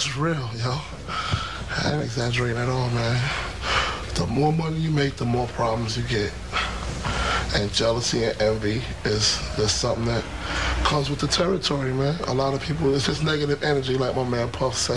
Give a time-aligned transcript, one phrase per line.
[0.00, 0.80] That's real, yo.
[1.84, 3.22] I ain't exaggerating at all, man.
[4.14, 6.32] The more money you make, the more problems you get.
[7.54, 10.24] And jealousy and envy is, is something that
[10.84, 12.18] comes with the territory, man.
[12.28, 14.96] A lot of people, it's just negative energy, like my man Puff said.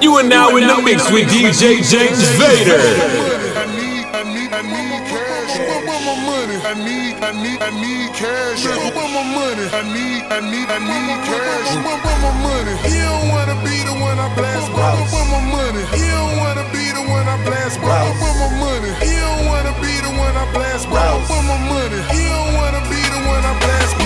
[0.00, 3.85] You are now in the mix with DJ James Vader.
[4.26, 5.54] I need, I need, cash.
[5.54, 6.58] Where my money?
[6.66, 8.66] I need, I need, I need cash.
[8.66, 9.70] Where my money?
[9.70, 11.70] I need, I need, I need cash.
[11.78, 12.74] Where my money?
[12.82, 14.66] He don't wanna be the one I blast.
[14.74, 15.82] Where my money?
[15.94, 17.78] He don't wanna be the one I blast.
[17.78, 18.02] Where
[18.42, 18.90] my money?
[18.98, 20.90] He don't wanna be the one I blast.
[20.90, 22.25] Where my money?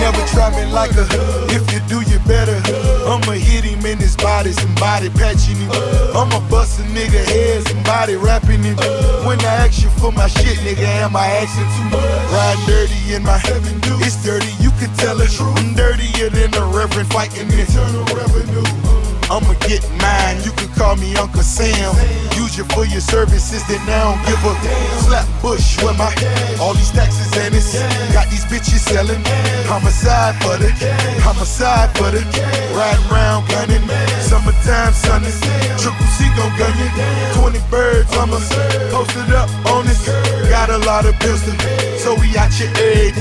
[0.01, 1.05] Never try me like a.
[1.53, 2.57] If you do, you better.
[3.05, 5.69] I'ma hit him in his body, somebody patching him.
[6.17, 8.75] I'ma bust a nigga head, somebody rapping him.
[9.25, 12.33] When I ask you for my shit, nigga, am I asking too much?
[12.33, 14.01] Ride dirty in my heaven, dude.
[14.01, 15.29] It's dirty, you can tell it.
[15.39, 18.80] I'm dirtier than the reverend fighting the Internal Revenue.
[19.31, 21.95] I'ma get mine, you can call me Uncle Sam.
[22.35, 24.99] Use you for your services, then I don't give a damn.
[25.07, 26.11] slap bush with my
[26.59, 27.79] all these taxes and it's
[28.11, 29.23] got these bitches selling.
[29.71, 30.67] Homicide for the,
[31.23, 32.19] homicide for the,
[32.75, 33.87] riding round gunning.
[34.19, 35.31] Summertime sunning,
[35.79, 36.91] triple C gon' gun you.
[37.39, 38.35] 20 birds, I'ma
[38.91, 40.11] post it up on this.
[40.51, 41.55] Got a lot of bills to,
[42.03, 43.15] so we out your egg.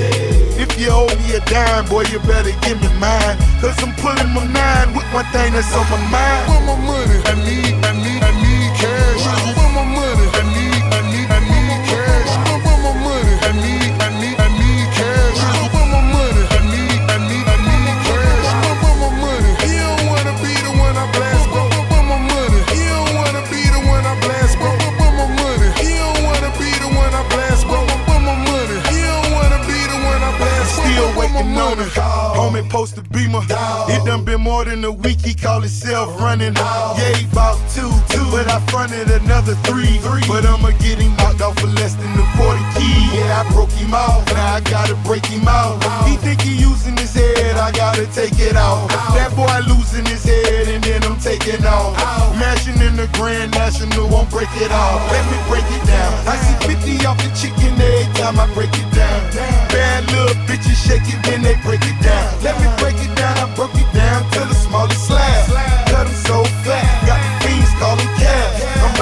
[0.58, 3.38] If you owe me a dime, boy, you better give me mine.
[3.62, 6.44] Cause I'm pulling my nine with one thing that's on my mind.
[6.48, 7.18] Where my money?
[7.28, 9.22] I need, I need, I need cash.
[9.56, 10.26] Where my money?
[10.32, 12.30] I need, I need, I need cash.
[12.64, 13.34] Where my money?
[13.44, 15.38] I need, I need, I need cash.
[15.74, 16.42] Where my money?
[16.56, 18.48] I need, I need, I need cash.
[18.82, 19.52] Where my money?
[19.64, 21.62] He don't wanna be the one I blast, bro.
[21.90, 22.60] Where my money?
[22.72, 24.70] He don't wanna be the one I blast, bro.
[24.98, 25.68] Where my money?
[25.82, 27.80] He don't wanna be the one I blast, bro.
[27.84, 28.78] Where my money?
[28.90, 30.78] He don't wanna be the one I blast.
[30.80, 32.29] Still waiting on it.
[32.50, 33.42] Homie post a beamer.
[33.46, 35.20] It done been more than a week.
[35.20, 36.54] He call himself running.
[36.54, 40.00] Yeah, he bought two, two, but I fronted another three.
[40.26, 43.20] But I'ma get him knocked off for less than the quarter key.
[43.20, 44.24] Yeah, I broke him off.
[44.32, 45.76] Now I gotta break him out.
[46.08, 47.56] He think he using his head.
[47.56, 48.88] I gotta take it out.
[49.16, 51.92] That boy losing his head, and then I'm taking off.
[52.40, 55.00] Mashing in the Grand National, won't break it off.
[55.12, 56.12] Let me break it down.
[56.26, 59.20] I see 50 off the chicken every time I break it down.
[59.68, 62.26] Bad little bitches shake it when they break it down.
[62.42, 65.44] Let me break it down, I broke it down to the smallest slab.
[65.92, 66.89] Cut 'em so fat,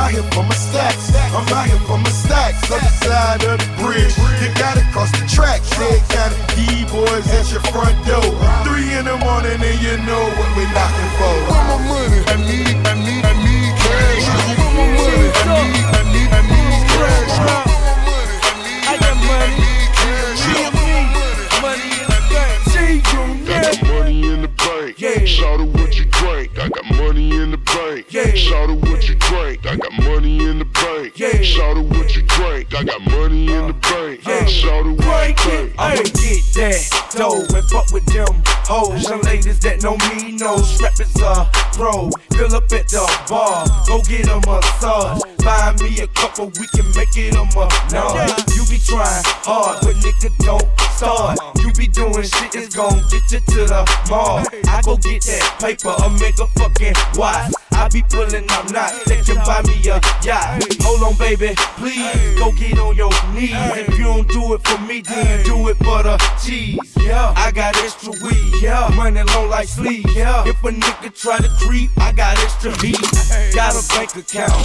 [0.09, 2.71] out here for my stacks, I'm out here for my stacks.
[2.71, 5.61] Other side of the bridge, you gotta cross the track.
[6.09, 8.25] Kind of D-boys at your front door.
[8.65, 11.35] Three in the morning and you know what we knocking for.
[11.49, 12.21] Where my money?
[12.25, 14.25] I need, I need, I need cash.
[14.57, 15.29] Where my money?
[15.29, 17.37] I need, I need, I need cash.
[17.45, 17.77] Money?
[18.39, 20.43] I need, I need, I need cash.
[20.49, 21.53] Where my money?
[21.61, 22.61] Money in the bank.
[22.73, 23.29] See you
[25.45, 25.88] I
[28.11, 28.35] Yeah.
[28.35, 29.67] Shout out what you drink.
[29.67, 31.19] I got money in the bank.
[31.19, 31.43] Yeah.
[31.43, 32.75] Shout out what you drink.
[32.75, 34.27] I got money in the bank.
[34.27, 34.47] Yeah.
[34.47, 35.59] Shout out what Break you it.
[35.59, 35.75] drink.
[35.79, 39.09] I'ma get that dough and fuck with them hoes.
[39.09, 42.09] Young ladies that know me know strap is a pro.
[42.33, 45.21] Fill up at the bar, go get a massage.
[45.45, 47.75] Buy me a couple, we can make it a month.
[47.93, 48.09] No,
[48.55, 50.65] you be trying hard, but nigga don't
[50.97, 51.39] start.
[51.61, 54.45] You be doing shit that's gon' get you to the mall.
[54.69, 57.53] I go get that paper, a make a fucking watch.
[57.79, 58.93] I be pulling, I'm not.
[59.07, 60.67] They can buy me uh, a yacht.
[60.83, 63.55] Hold on, baby, please go get on your knees.
[63.55, 66.79] If you don't do it for me, then you do it for the cheese.
[66.99, 68.61] Yeah, I got extra weed.
[68.61, 70.07] Yeah, money long like sleep.
[70.15, 72.99] Yeah, if a nigga try to creep, I got extra heat.
[73.55, 74.59] Got a bank account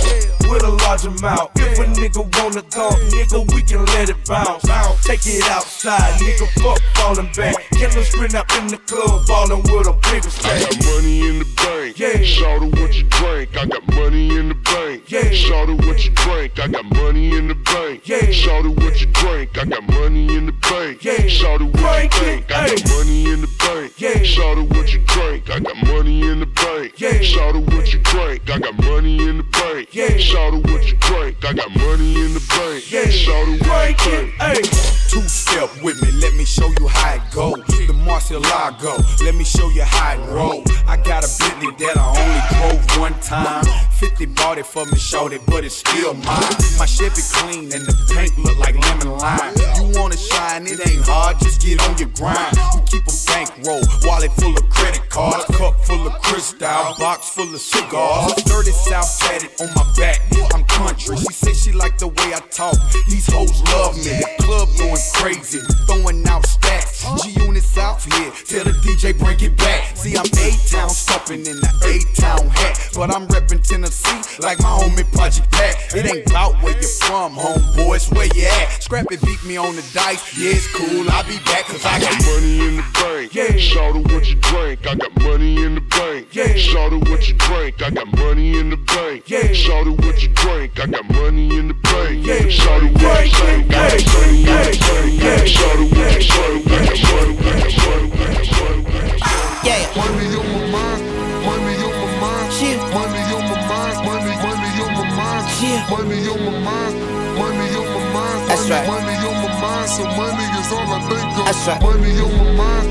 [0.50, 1.52] with a large amount.
[1.56, 4.64] If a nigga wanna talk, nigga, we can let it bounce.
[5.06, 7.56] Take it outside, nigga, fuck falling back.
[7.78, 10.62] Killer sprint up in the club, ballin' with a bigger I stack.
[10.62, 11.73] got money in the bank.
[11.96, 12.24] Yeah.
[12.24, 13.56] Shout out what you drink.
[13.56, 15.12] I got money in the bank.
[15.12, 15.30] Yeah.
[15.32, 16.60] Shout out what you drink.
[16.60, 18.08] I got money in the bank.
[18.08, 18.32] Yeah.
[18.32, 19.58] Shout out what you drink.
[19.58, 21.04] I got money in the bank.
[21.04, 21.28] Yeah.
[21.28, 22.52] Shout out what you think.
[22.52, 23.94] I got money in the bank.
[24.02, 24.24] Yeah.
[24.24, 25.50] Shout out what you drink.
[25.50, 27.00] I got money in the bank.
[27.00, 27.22] Yeah.
[27.22, 28.50] Shout out what you drink.
[28.50, 29.94] I got money in the bank.
[29.94, 30.18] Yeah.
[30.18, 31.46] Shout out what you drink.
[31.46, 32.92] I got money in the bank.
[32.92, 33.10] Yeah.
[33.10, 34.94] Shout out what you drink.
[35.14, 37.56] Two step with me, let me show you how it go.
[37.56, 40.64] The Murciélago, let me show you how it roll.
[40.88, 43.66] I got a Bentley that I only drove one time.
[44.00, 46.56] 50 bought it for me, it, but it's still mine.
[46.80, 49.54] My Chevy clean and the paint look like lemon lime.
[49.76, 52.56] You wanna shine, it ain't hard, just get on your grind.
[52.76, 57.54] We keep a bankroll, wallet full of credit cards, cup full of crystal, box full
[57.54, 58.36] of cigars.
[58.44, 60.20] Dirty South tatted on my back,
[60.54, 61.18] I'm country.
[61.18, 62.76] She said she like the way I talk.
[63.08, 64.20] These hoes love me.
[64.20, 67.06] The club going crazy, throwing out stacks.
[67.24, 68.32] G Unit South here.
[68.46, 69.98] Tell the DJ bring it back.
[69.98, 72.80] See, I'm A-Town stomping in the A-Town hat.
[72.96, 75.96] But I'm reppin' Tennessee like my homie Project Pat.
[75.96, 78.82] It ain't about where you from, homeboys, where you at.
[78.82, 80.22] Scrap it, beat me on the dice.
[80.38, 81.10] Yeah, it's cool.
[81.10, 83.34] I'll be back cause I got money in the bank.
[83.34, 83.58] Yeah.
[83.58, 84.86] Shout out what you drink.
[84.88, 86.28] I got money in the bank.
[86.36, 86.56] Yeah.
[86.56, 87.82] Shout out what you drink.
[87.82, 89.30] I got money in the bank.
[89.30, 89.54] Yeah.
[89.54, 90.73] Shout out what you drink.
[90.76, 92.26] I got money in the bank.
[92.26, 92.34] Yeah.
[92.34, 93.02] What you drink.
[93.02, 93.30] I
[93.70, 94.14] got Yeah.
[94.14, 95.22] money in the bank.
[95.22, 95.46] Yeah.
[95.46, 97.34] Shout out what you shout out I got money.
[97.34, 97.74] I got money.
[97.74, 98.20] I got money.
[98.24, 99.22] I got money.
[99.64, 99.82] Yeah.
[99.96, 101.02] Money on my mind,
[101.46, 102.78] money on my mind, Shit.
[102.92, 105.86] money on my mind, money, money on my mind, Yeah.
[105.94, 106.96] money on my mind,
[107.38, 108.88] money on my mind, That's right.
[108.88, 111.46] money on my mind, so money is all I think of.
[111.46, 111.82] That's right.
[111.82, 112.88] Money on my mind,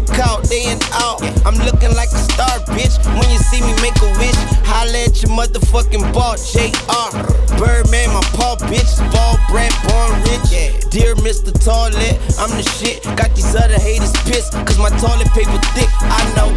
[0.00, 1.22] motherfucking court, day and out.
[1.46, 2.98] I'm looking like a star, bitch.
[3.18, 7.10] When you see me make a wish, holla at your motherfucking ball, JR.
[7.58, 8.98] Birdman, my paw, bitch.
[9.12, 10.90] Ball brand, born rich.
[10.90, 11.52] Dear Mr.
[11.52, 13.02] Toilet, I'm the shit.
[13.16, 16.50] Got these other haters pissed, cause my toilet paper thick, I know.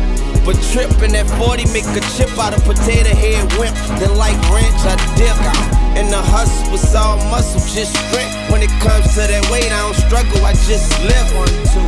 [0.45, 3.75] But tripping at 40, make a chip out of potato head wimp.
[4.00, 5.78] Then like ranch, I dip.
[5.97, 8.36] And the hustle was all muscle, just strength.
[8.51, 11.27] When it comes to that weight, I don't struggle, I just live.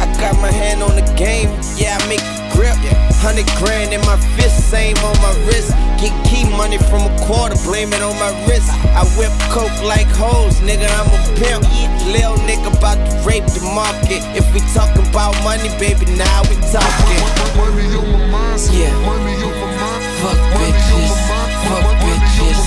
[0.01, 2.75] I got my hand on the game, yeah, I make it grip.
[3.21, 5.71] Hundred grand in my fist, same on my wrist.
[6.01, 8.67] Get key money from a quarter, blame it on my wrist.
[8.97, 11.61] I whip coke like hoes, nigga, I'm a pimp.
[12.09, 14.25] Lil nigga about to rape the market.
[14.33, 17.21] If we talking about money, baby, now we talking.
[17.53, 18.89] Money on my mind, Yeah.
[19.05, 22.60] money on my mind, Fuck bitches, on my mind, fuck money on my bitches,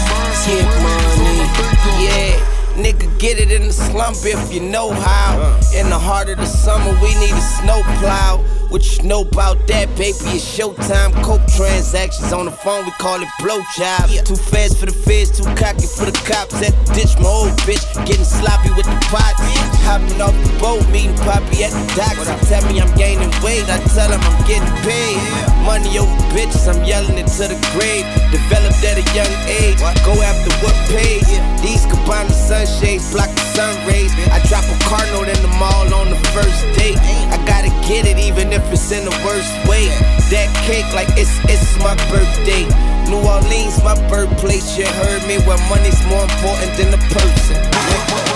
[0.47, 1.07] get money.
[1.07, 1.49] Is all I money.
[1.57, 2.01] think of.
[2.01, 2.33] Yeah,
[2.77, 5.59] nigga, get it in the slump if you know how.
[5.75, 8.45] In the heart of the summer, we need a snow plow.
[8.75, 10.19] What you know about that, baby?
[10.35, 11.15] It's showtime.
[11.23, 14.11] Coke transactions on the phone, we call it blowjob.
[14.26, 16.59] Too fast for the feds, too cocky for the cops.
[16.59, 19.38] At the ditch, my old bitch getting sloppy with the pot.
[19.87, 22.26] Hopping off the boat, meeting Poppy at the docks.
[22.50, 25.23] Tell me I'm gaining weight, I tell him I'm getting paid.
[25.62, 28.03] Money over bitches, I'm yelling it to the grave.
[28.35, 31.31] Developed at a young age, go after what pays.
[31.62, 34.11] These Cabana sunshades block the sun rays.
[34.35, 36.99] I drop a car note in the mall on the first date.
[37.31, 38.34] I gotta get it even
[38.75, 39.87] it's in the worst way.
[40.35, 42.67] That cake like it's it's my birthday.
[43.06, 44.76] New Orleans, my birthplace.
[44.76, 45.38] You heard me.
[45.47, 47.56] Where money's more important than the person.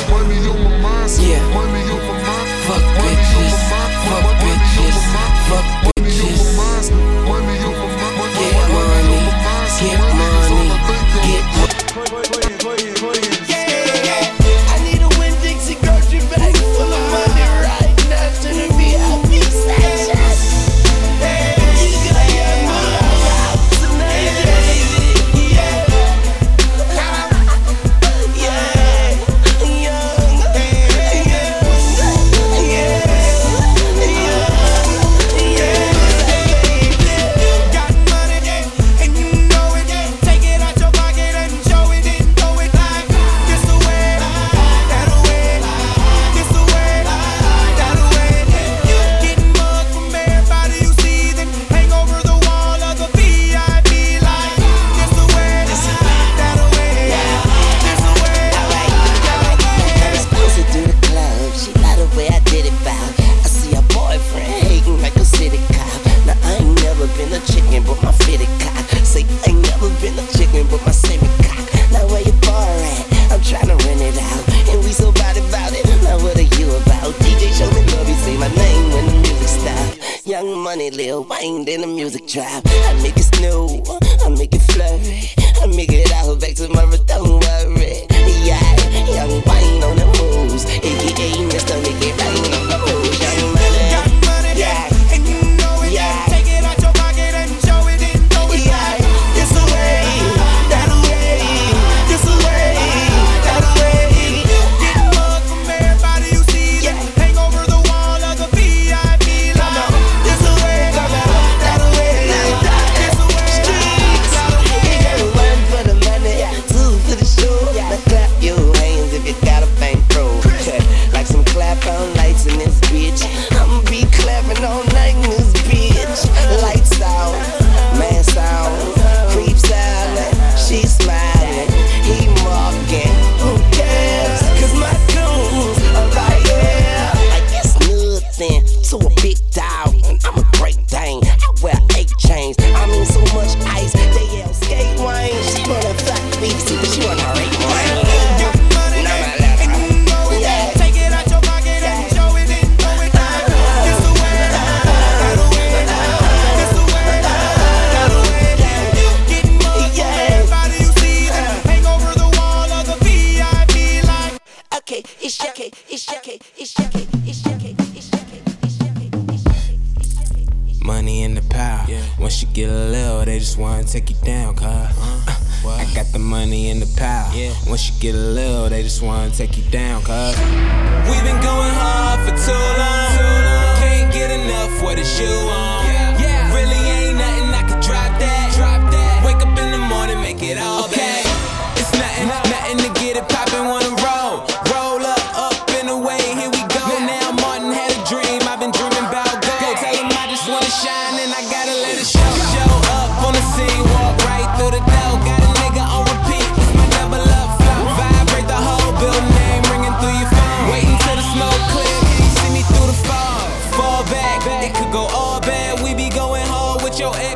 [0.09, 1.43] Money on my mind, Yeah.
[1.53, 4.99] money on my mind, Fuck bitches, on my mind, fuck money on my bitches,
[5.85, 5.98] fuck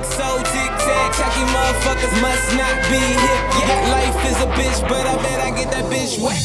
[0.02, 1.12] like so tic tac.
[1.12, 3.42] Tacky motherfuckers must not be hip.
[3.58, 6.42] Yeah, life is a bitch, but I bet I get that bitch wet.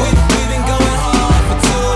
[0.00, 1.89] We've been going hard for two.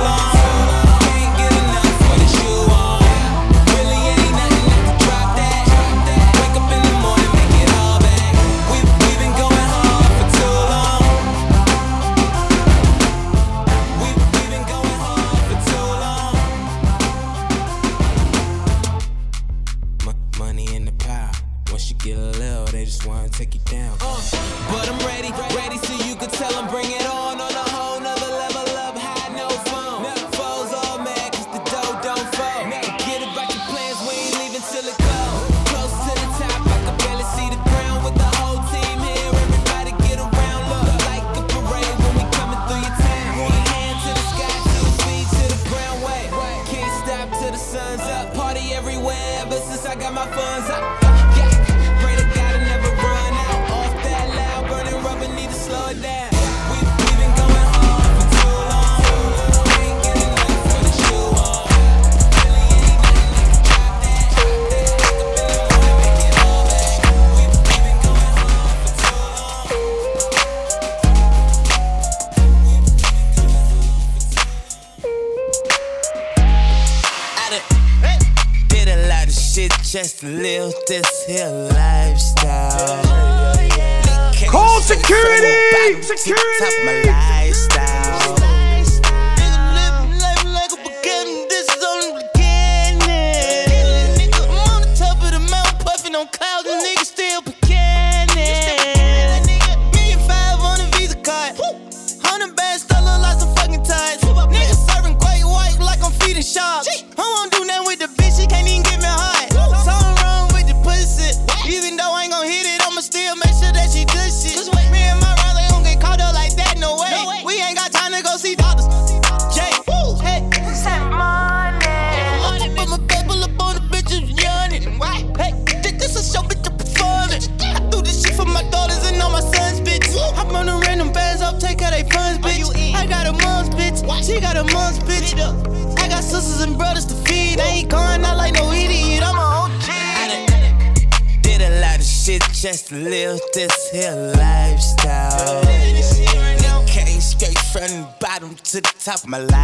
[149.27, 149.64] my life.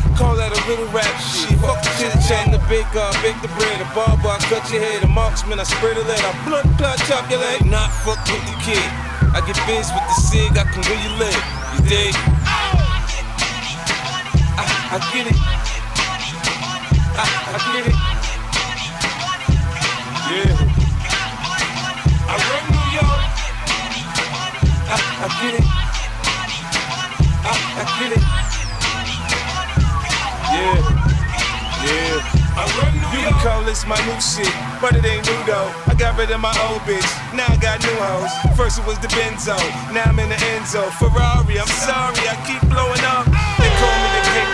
[0.21, 1.57] Call that a little rap shit.
[1.57, 3.81] Fuck the chit chat the big uh, bake the bread.
[3.81, 5.01] The barber, I cut your head.
[5.01, 6.21] The marksman, I spread a lead.
[6.21, 7.65] I blood clot, chop your leg.
[7.65, 8.85] Not fuck with the kid.
[9.33, 11.41] I get biz with the cig, I can really live.
[11.73, 12.13] You dig?
[14.61, 15.37] I, I get it.
[17.17, 17.97] I, I get it.
[20.29, 20.53] Yeah.
[22.29, 23.25] I run New York.
[24.85, 25.65] I, I get it.
[27.41, 28.40] I, I get it.
[30.51, 30.75] Yeah.
[31.87, 32.41] Yeah.
[33.11, 35.71] You can call this my new shit, but it ain't new though.
[35.87, 38.57] I got rid of my old bitch, now I got new hoes.
[38.57, 39.57] First it was the Benzo,
[39.93, 40.89] now I'm in the Enzo.
[40.99, 43.60] Ferrari, I'm sorry, I keep blowing up.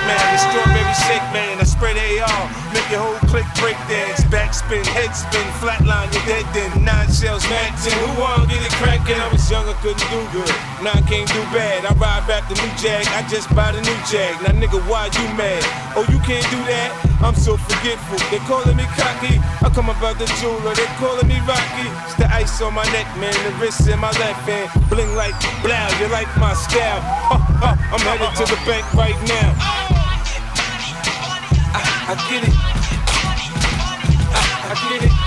[0.08, 1.60] Man, the strawberry shake man.
[1.60, 4.24] I spread the AR, make your whole click break dance.
[4.32, 6.72] Backspin, head spin, flatline, your dead then.
[6.84, 7.92] Nine shells, Mac 10.
[7.92, 9.20] Who wanna get it crackin'?
[9.20, 10.50] I was young, I couldn't do good.
[10.82, 11.86] Now I can't do bad.
[11.86, 14.40] I ride back the new Jag, I just bought a new Jag.
[14.42, 15.62] Now nigga, why you mad?
[16.00, 17.08] Oh, you can't do that?
[17.20, 18.20] I'm so forgetful.
[18.30, 19.42] They calling me cocky.
[19.66, 20.76] I come about the jeweler.
[20.76, 21.90] They calling me Rocky.
[22.06, 23.34] It's the ice on my neck, man.
[23.44, 24.70] The wrist in my left hand.
[24.90, 25.34] Bling like
[25.66, 25.88] blow.
[26.00, 27.02] You like my style?
[27.34, 29.97] Uh, uh, I'm headed to the bank right now.
[32.10, 32.54] I, get it.
[34.32, 35.27] I, I get it.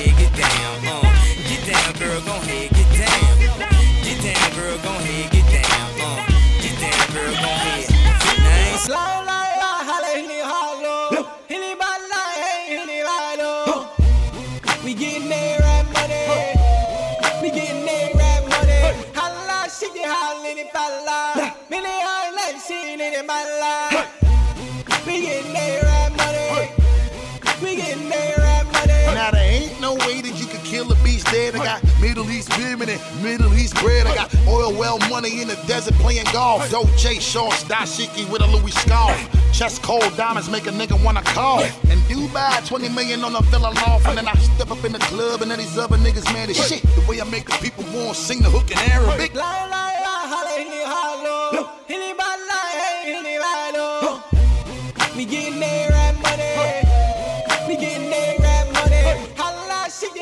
[31.31, 31.55] dead.
[31.55, 34.05] I got Middle East women and Middle East bread.
[34.05, 36.69] I got oil well money in the desert playing golf.
[36.69, 39.17] Dolce shorts, dashiki with a Louis scarf.
[39.53, 41.63] Chest cold diamonds make a nigga wanna cough.
[41.85, 44.07] In Dubai, 20 million on a villa loft.
[44.07, 46.67] And then I step up in the club and then these other niggas mad as
[46.67, 46.83] shit.
[46.83, 49.31] The way I make the people want sing the hook in Arabic.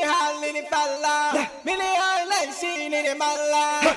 [0.00, 1.48] you holla, hilly, bala.
[1.64, 3.96] Millie, holla, shit, hilly, bala.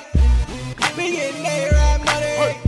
[0.98, 2.60] We getting there, rap money.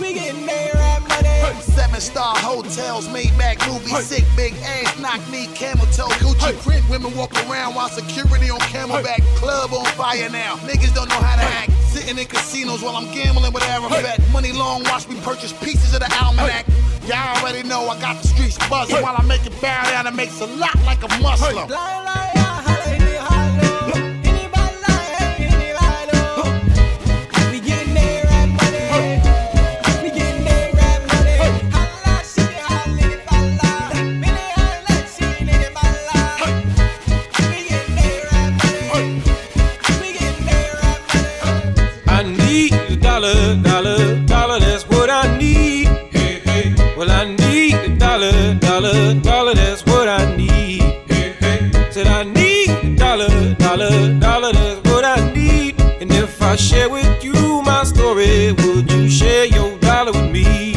[0.00, 1.60] We getting there, rap money.
[1.60, 6.88] Seven star hotels, Maybach movies, sick big ass, knock me, camel toe, Gucci print.
[6.90, 9.22] Women walk around while security on camelback.
[9.36, 10.56] Club on fire now.
[10.66, 11.72] Niggas don't know how to act.
[11.88, 14.20] Sitting in casinos while I'm gambling with Arafat.
[14.32, 16.66] Money long, watch me purchase pieces of the almanac.
[17.06, 20.06] Y'all already know I got the streets buzzing while I make it bow down.
[20.06, 21.68] It makes a lot like a Muslim.
[21.68, 22.25] La
[56.66, 60.72] share with you my story, would you share your dollar with me?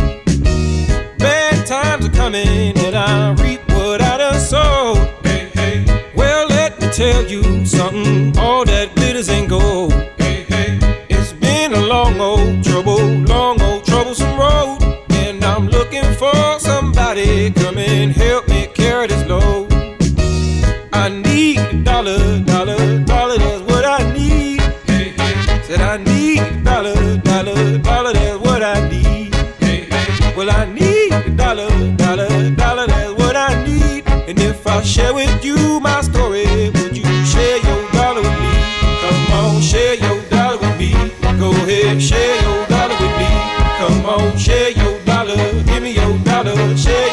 [1.17, 4.97] Bad times are coming, and I reap what I done sowed.
[5.25, 6.11] Hey, hey.
[6.15, 8.38] Well, let me tell you something.
[35.09, 38.53] Share with you my story, would you share your dollar with me?
[39.01, 40.91] Come on, share your dollar with me.
[41.39, 43.29] Go ahead, share your dollar with me.
[43.79, 45.35] Come on, share your dollar.
[45.63, 47.08] Give me your dollar, share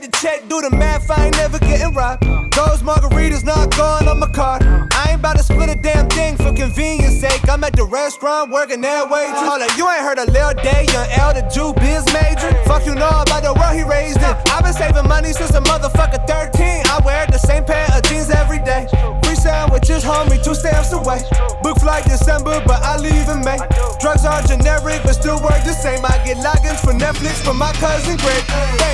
[0.00, 1.10] check the check, do the math.
[1.10, 2.22] I ain't never getting robbed.
[2.54, 4.62] Those margaritas not going on my card.
[4.92, 7.48] I ain't about to split a damn thing for convenience sake.
[7.48, 9.40] I'm at the restaurant working that waitress.
[9.40, 12.50] Hold up, you ain't heard a Lil Day, young L, the Jew biz major.
[12.64, 14.34] Fuck you know about the world he raised in.
[14.48, 16.86] I've been saving money since a motherfucker 13.
[16.86, 18.88] I wear the same pair of jeans every day.
[19.24, 21.20] Free sandwiches, homie, two stamps away.
[21.62, 23.60] Book flight December, but I leave in May.
[24.00, 26.00] Drugs are generic, but still work the same.
[26.04, 28.89] I get logins for Netflix from my cousin Greg.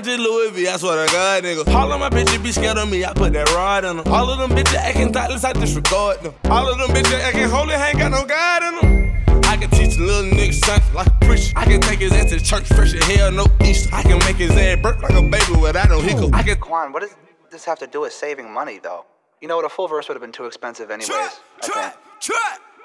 [0.00, 1.74] Of my Louis V, I swear to God, nigga.
[1.74, 4.08] All of my bitches be scared of me, I put that rod in them.
[4.10, 6.32] All of them bitches acting thoughtless, I disregard them.
[6.44, 9.44] All of them bitches acting holy, ain't got no God in them.
[9.44, 11.52] I can teach a little nigga something like a preacher.
[11.54, 13.94] I can take his ass to church fresh as hell, no Easter.
[13.94, 16.34] I can make his ass burp like a baby without no hiccup.
[16.34, 17.14] I can Quan, what does
[17.50, 19.04] this have to do with saving money, though?
[19.42, 19.66] You know what?
[19.66, 21.10] A full verse would have been too expensive, anyways.
[21.10, 21.28] I
[21.60, 21.94] think.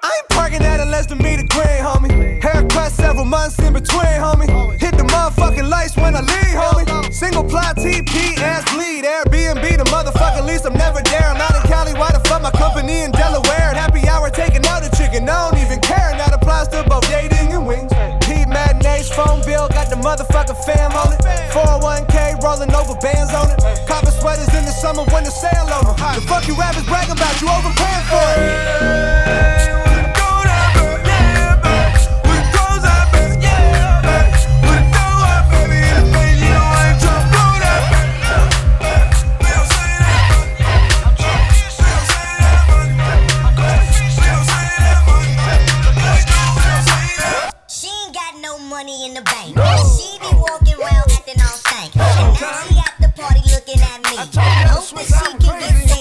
[0.06, 2.14] I ain't parking at a less than me the green, homie.
[2.38, 4.46] Haircut several months in between, homie.
[4.78, 6.86] Hit the motherfucking lights when I leave, homie.
[7.12, 9.02] Single ply TP, ass bleed.
[9.02, 10.64] Airbnb, the motherfucking lease.
[10.64, 11.26] I'm never there.
[11.26, 11.94] I'm out in Cali.
[11.98, 13.74] Why the fuck my company in Delaware?
[13.74, 15.26] At happy hour taking out a chicken.
[15.26, 16.14] I don't even care.
[16.14, 17.90] And that applies to both dating and wings.
[18.22, 21.22] P matinees, phone bill, got the motherfucking fam on it.
[21.50, 23.58] 401k rolling over bands on it.
[23.90, 25.98] Copper sweaters in the summer when the sale them.
[26.14, 29.95] The fuck you rappers bragging about, you overpaying for it.
[54.92, 55.95] Hope that she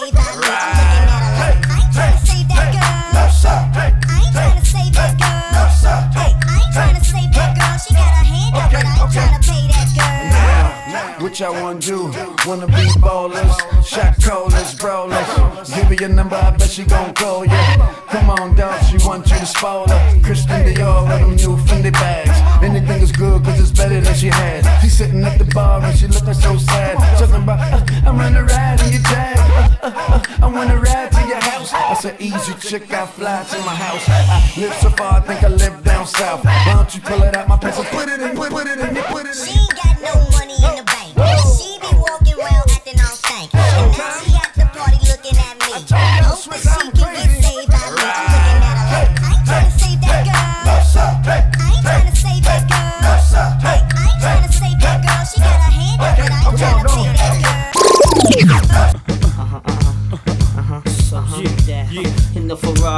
[11.24, 12.12] What y'all wanna do?
[12.46, 15.70] Wanna be ballers, shot callers, brawlers.
[15.74, 17.96] Give her your number, I bet she gon' call ya.
[18.10, 20.20] Come on, dog, she want you to spoil her.
[20.22, 22.62] Christian Dior with them new Fendi bags.
[22.62, 24.68] Anything is good, cause it's better than she had.
[24.82, 26.98] She sitting at the bar and she looking so sad.
[27.18, 29.38] Talking about, uh, I wanna ride in your jag.
[29.38, 31.72] Uh, uh, uh, I wanna ride to your house.
[31.72, 34.04] That's an easy chick, I fly to my house.
[34.10, 36.44] I live so far, I think I live down south.
[36.44, 38.78] Why don't you pull it out my pants and put it in, put, put it
[38.78, 39.46] in, put it in.
[39.46, 40.73] She ain't got no money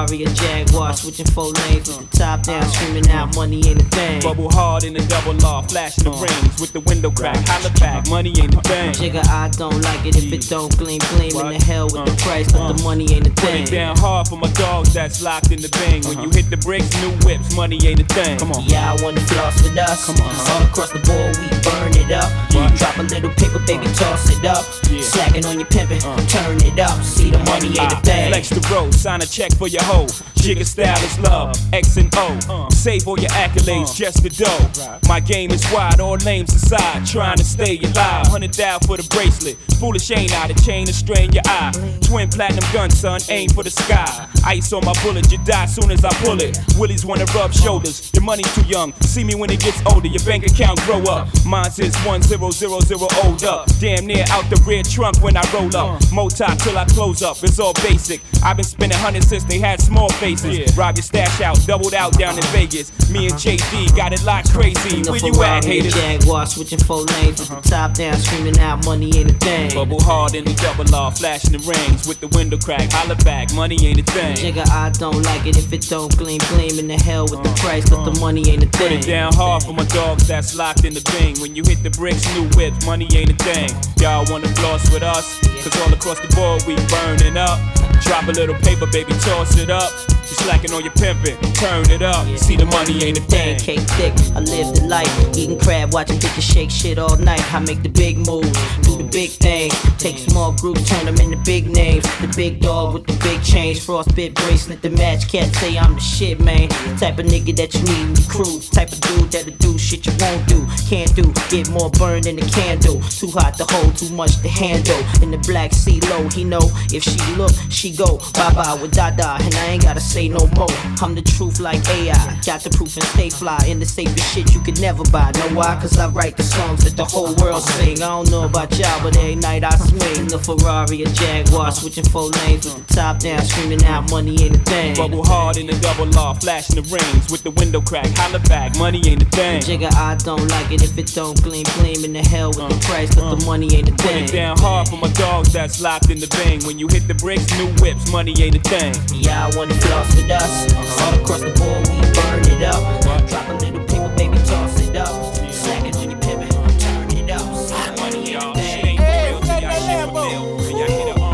[0.06, 3.84] Ferrari or Jaguar, switching four lanes with the top down, screaming out money ain't a
[3.86, 4.22] thing.
[4.22, 7.36] Bubble hard in the double law, flashing the rings with the window crack.
[7.46, 8.92] Holla back, money ain't a thing.
[8.92, 12.12] Jigga, I don't like it if it don't gleam, gleam in the hell with the
[12.12, 12.24] uh-huh.
[12.24, 12.84] price, but the uh-huh.
[12.84, 13.62] money ain't a Put thing.
[13.64, 16.02] it down hard for my dogs that's locked in the bang.
[16.06, 16.42] When you uh-huh.
[16.42, 18.38] hit the bricks, new whips, money ain't a thing.
[18.38, 18.64] Come on.
[18.64, 20.06] Yeah, I wanna floss with us.
[20.06, 20.34] Come on.
[20.50, 22.30] All across the board, we burn it up.
[22.50, 24.64] Then you drop a little paper, baby, toss it up.
[25.02, 27.02] Slacking on your pimpin', turn it up.
[27.02, 28.30] See the money ain't a I thing.
[28.30, 30.35] Flex the road, sign a check for your hoe goes.
[30.46, 32.68] Jigga style is love, X and O.
[32.70, 33.94] Save all your accolades, uh.
[33.94, 35.08] just the dough.
[35.08, 37.04] My game is wide, all names aside.
[37.04, 38.28] Trying to stay alive.
[38.28, 39.56] Hundred thou for the bracelet.
[39.80, 41.72] Foolish ain't I, the chain to strain your eye.
[42.02, 44.28] Twin platinum gun, son, aim for the sky.
[44.46, 46.56] Ice on my bullet, you die soon as I pull it.
[46.78, 48.12] Willies wanna rub shoulders.
[48.14, 48.92] Your money too young.
[49.00, 50.06] See me when it gets older.
[50.06, 51.26] Your bank account grow up.
[51.44, 53.66] Mine says one zero zero zero old up.
[53.80, 56.00] Damn near out the rear trunk when I roll up.
[56.00, 56.14] Uh.
[56.14, 57.42] Mota till I close up.
[57.42, 58.20] It's all basic.
[58.44, 60.76] I've been spending hundreds since they had small faces.
[60.76, 62.90] Rob your stash out, doubled out down in Vegas.
[63.10, 64.96] Me and JD got it locked crazy.
[64.96, 65.94] In the Where you at, Ferrari or haters?
[65.94, 67.62] Jaguar, switching four lanes with the uh-huh.
[67.62, 69.74] top down, screaming out money ain't a thing.
[69.74, 72.90] Bubble hard in the double R, flashing the rings with the window crack.
[72.92, 74.36] Holla back, money ain't a thing.
[74.36, 77.50] Jigga, I don't like it if it don't gleam, gleam in the hell with the
[77.50, 77.68] uh-huh.
[77.68, 78.20] price, but the uh-huh.
[78.20, 78.98] money ain't a Put thing.
[78.98, 81.40] it down hard for my dogs that's locked in the bing.
[81.40, 83.70] When you hit the bricks, new whip, money ain't a thing.
[84.00, 85.38] Y'all wanna floss with us?
[85.62, 87.58] Cause all across the board we burning up.
[88.02, 89.92] Drop a little paper, baby, toss it up.
[90.26, 92.26] You slacking on your pimpin', turn it up.
[92.36, 93.60] See the money ain't a thing.
[93.60, 95.36] Cake thick, I live the life.
[95.38, 97.42] Eating crab, watching bitches shake shit all night.
[97.54, 98.50] I make the big moves,
[98.82, 99.70] do the big thing.
[99.98, 102.02] Take small groups, turn them into big names.
[102.18, 106.00] The big dog with the big chains, frostbit bracelet, the match cat say I'm the
[106.00, 106.70] shit, man.
[106.98, 108.58] Type of nigga that you need in crew.
[108.72, 111.32] Type of dude that'll do shit you won't do, can't do.
[111.50, 113.00] Get more burned than a candle.
[113.14, 114.98] Too hot to hold, too much to handle.
[115.22, 118.90] In the black sea low, he know if she look, she go bye bye with
[118.90, 120.72] Dada, and I ain't gotta say no more.
[121.02, 123.60] I'm the truth like AI, got the proof and stay fly.
[123.68, 125.30] In the safest shit you could never buy.
[125.34, 125.76] Know why?
[125.80, 128.02] Cause I write the songs that the whole world sing.
[128.02, 132.04] I don't know about y'all, but every night I swing the Ferrari or Jaguar, switching
[132.08, 134.96] four lanes with the top down, screaming out money ain't a thing.
[134.96, 138.08] Bubble hard in the double R, flashing the rings with the window crack.
[138.16, 139.60] Holla back, money ain't a thing.
[139.60, 142.78] Jigga, I don't like it if it don't gleam, gleam in the hell with the
[142.88, 144.24] price, but the money ain't a Put thing.
[144.24, 146.64] it down hard for my dogs that's locked in the bang.
[146.64, 148.94] When you hit the bricks, new whips, money ain't a thing.
[149.12, 150.72] Yeah, I wanna floss with us.
[151.02, 152.82] All across the board, we burn it up.
[153.28, 155.34] Drop a little paper, baby, toss it up.
[155.52, 157.42] Slack it when you pivot, turn it up.
[157.56, 158.96] See money in the thing.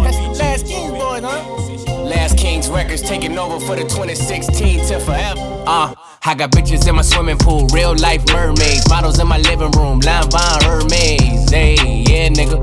[0.03, 2.03] That's the last King boy, huh?
[2.05, 5.41] Last Kings Records taking over for the 2016 till forever.
[5.67, 9.71] Uh, I got bitches in my swimming pool, real life mermaids, models in my living
[9.73, 11.51] room, Line Von Hermes.
[11.51, 11.75] Hey,
[12.09, 12.63] yeah, nigga.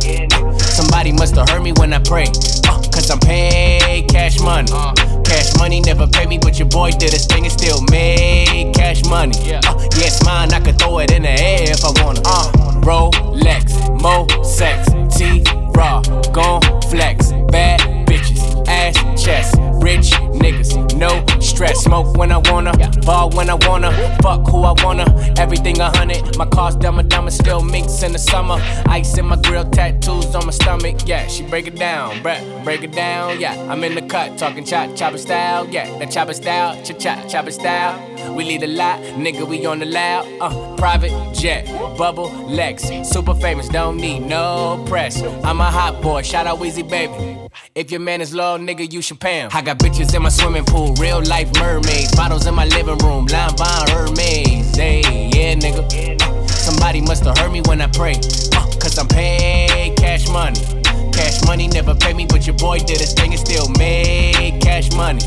[0.61, 2.27] Somebody must have heard me when I pray.
[2.67, 4.71] Uh, Cause I'm paid cash money.
[5.39, 9.05] Cash money never pay me, but your boy did his thing and still made cash
[9.05, 9.31] money.
[9.39, 9.61] Uh, yeah,
[9.95, 12.19] it's mine, I could throw it in the air if I wanna.
[12.25, 13.71] Uh, Rolex,
[14.01, 16.01] Mo sex, T raw,
[16.33, 17.98] gon' flex, bad
[19.23, 21.83] chest, rich niggas, no stress.
[21.83, 25.05] Smoke when I wanna, ball when I wanna, fuck who I wanna.
[25.37, 26.37] Everything a hundred.
[26.37, 28.57] My car's dumber, dumber, still minks in the summer.
[28.87, 30.97] Ice in my grill, tattoos on my stomach.
[31.05, 33.39] Yeah, she break it down, bruh, break it down.
[33.39, 35.67] Yeah, I'm in the cut, talking chop, chopper style.
[35.69, 38.35] Yeah, that chopper style, cha cha, chopper style.
[38.35, 40.27] We lead a lot, nigga, we on the loud.
[40.39, 41.65] Uh, private jet,
[41.97, 42.83] bubble, Lex.
[43.03, 45.21] Super famous, don't need no press.
[45.43, 47.48] I'm a hot boy, shout out Weezy Baby.
[47.75, 49.51] If your man is low, nigga, you should pay him.
[49.53, 52.15] I got bitches in my swimming pool, real life mermaids.
[52.15, 54.75] Bottles in my living room, Line Von Hermes.
[54.77, 56.49] Yeah, nigga.
[56.49, 58.15] Somebody must have heard me when I pray.
[58.55, 60.59] Uh, Cause I'm paid cash money.
[61.13, 64.91] Cash money never pay me, but your boy did his thing and still made cash
[64.93, 65.21] money.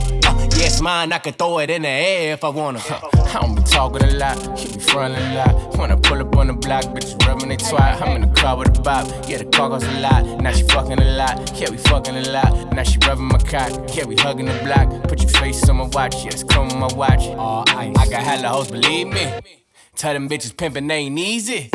[0.57, 2.79] Yeah, it's mine, I could throw it in the air if I wanna.
[2.79, 3.01] Huh.
[3.15, 5.79] I don't be talking a lot, he be frontin' a lot.
[5.79, 8.01] When I pull up on the block, bitches rubbing they twat.
[8.03, 10.25] I'm in the car with a bop, yeah, the car goes a lot.
[10.41, 12.75] Now she fucking a lot, yeah, we fucking a lot.
[12.75, 15.09] Now she rubbing my cock, yeah, we hugging the block.
[15.09, 17.23] Put your face on my watch, yeah, it's coming my watch.
[17.23, 17.97] All ice.
[17.99, 19.62] I got hella hoes, believe me.
[19.97, 21.71] Tell them bitches pimpin' ain't easy.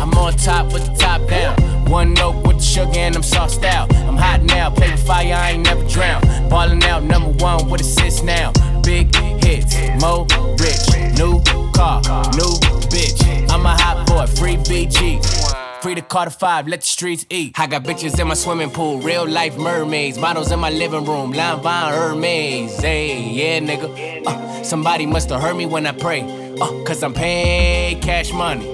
[0.00, 1.56] I'm on top with the top down.
[1.90, 3.94] One note with the sugar and I'm sauced out.
[3.94, 6.22] I'm hot now, play with fire, I ain't never drown.
[6.48, 8.50] Ballin' out, number one with assists now.
[8.82, 10.26] Big hits, mo
[10.58, 11.40] rich, new
[11.72, 12.00] car,
[12.32, 12.54] new
[12.90, 13.50] bitch.
[13.50, 15.53] I'm a hot boy, free BG.
[15.84, 17.60] Free to Carter 5, let the streets eat.
[17.60, 20.16] I got bitches in my swimming pool, real life mermaids.
[20.16, 22.80] Models in my living room, Line Von Hermes.
[22.80, 24.24] Hey, yeah, nigga.
[24.26, 26.22] Uh, somebody must have heard me when I pray.
[26.58, 28.64] Uh, cause I'm paid cash money.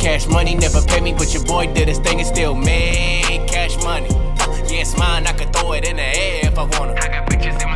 [0.00, 3.80] Cash money never pay me, but your boy did his thing and still made cash
[3.84, 4.08] money.
[4.10, 6.94] Uh, yeah, it's mine, I could throw it in the air if I wanna.
[6.94, 7.75] I got bitches in my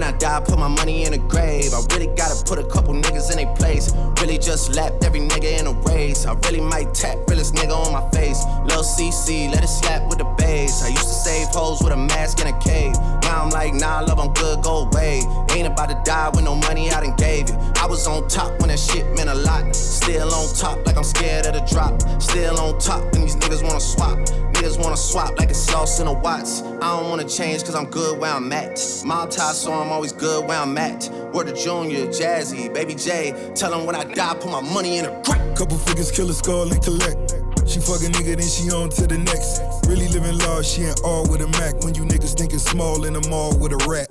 [0.00, 1.74] When I die, put my money in a grave.
[1.74, 3.92] I really gotta put a couple niggas in their place.
[4.18, 6.24] Really just lapped every nigga in a race.
[6.24, 8.42] I really might tap realest nigga on my face.
[8.64, 10.82] Lil CC, let it slap with the bass.
[10.82, 12.94] I used to save hoes with a mask in a cave.
[13.30, 15.22] Now I'm like, nah, love, I'm good, go away.
[15.52, 17.54] Ain't about to die with no money I done gave you.
[17.76, 19.72] I was on top when that shit meant a lot.
[19.72, 22.02] Still on top, like I'm scared of the drop.
[22.20, 24.18] Still on top, and these niggas wanna swap.
[24.54, 26.62] Niggas wanna swap like it's sauce in a Watts.
[26.82, 28.80] I don't wanna change cause I'm good where I'm at.
[29.04, 31.08] Multi, so I'm always good where I'm at.
[31.32, 33.52] Word to Junior, Jazzy, Baby J.
[33.54, 35.56] Tell them when I die, put my money in a crack.
[35.56, 37.49] Couple figures, kill a skull and collect.
[37.70, 39.62] She fuck a nigga, then she on to the next.
[39.86, 41.78] Really living large, she ain't all with a Mac.
[41.86, 44.10] When you niggas thinking small in the mall with a rat.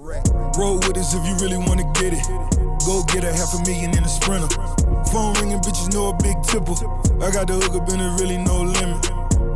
[0.55, 2.23] Roll with us if you really wanna get it.
[2.87, 4.47] Go get a half a million in a sprinter.
[5.11, 6.79] Phone ringing, bitches know a big tipple.
[7.19, 9.03] I got the hook up and there really no limit.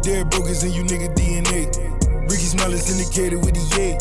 [0.04, 1.72] Dead brokers in you nigga DNA.
[2.28, 3.96] Ricky Smile is indicated with the yay.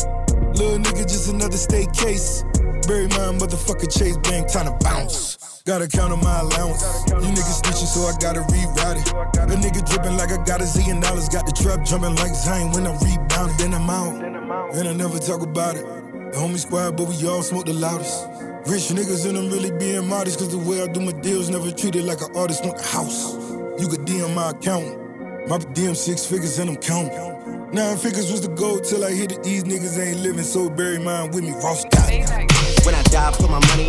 [0.51, 2.43] Little nigga, just another state case.
[2.87, 5.61] Bury my motherfucker Chase Bank, time to bounce.
[5.65, 6.83] Gotta count on my allowance.
[7.07, 9.07] You niggas snitching, so I gotta reroute it.
[9.39, 11.29] A nigga dripping like I got a zillion dollars.
[11.29, 13.57] Got the trap jumping like Zane when I'm rebounded.
[13.57, 14.21] Then I'm out,
[14.75, 15.85] and I never talk about it.
[15.85, 18.27] The homie squad, but we all smoke the loudest.
[18.67, 21.71] Rich niggas and I'm really being modest, cause the way I do my deals never
[21.71, 23.33] treated like an artist want a house.
[23.79, 24.99] You could DM my account.
[25.47, 27.32] My DM six figures and I'm counting.
[27.73, 29.41] Nine figures was the goal till I hit it.
[29.41, 31.53] These niggas ain't living, so bury mine with me.
[31.53, 31.83] Ross.
[32.85, 33.82] When I die, put my money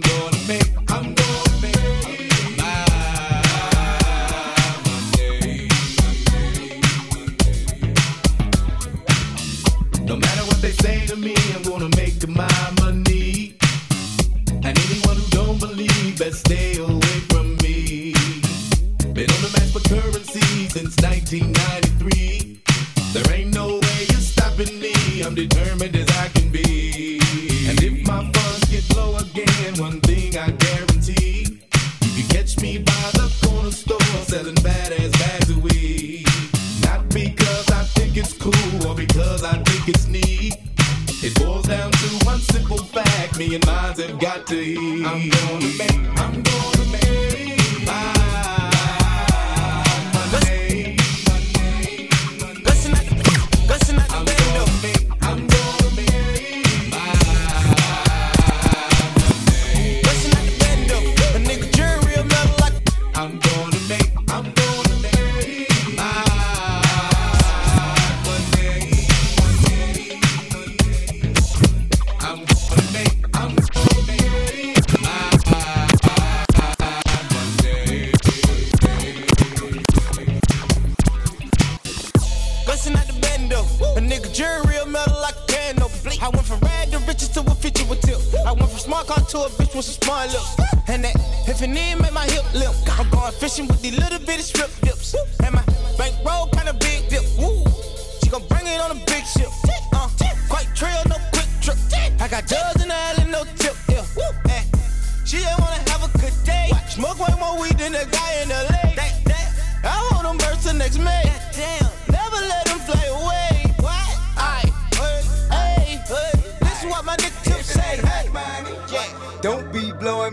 [0.00, 0.21] cuando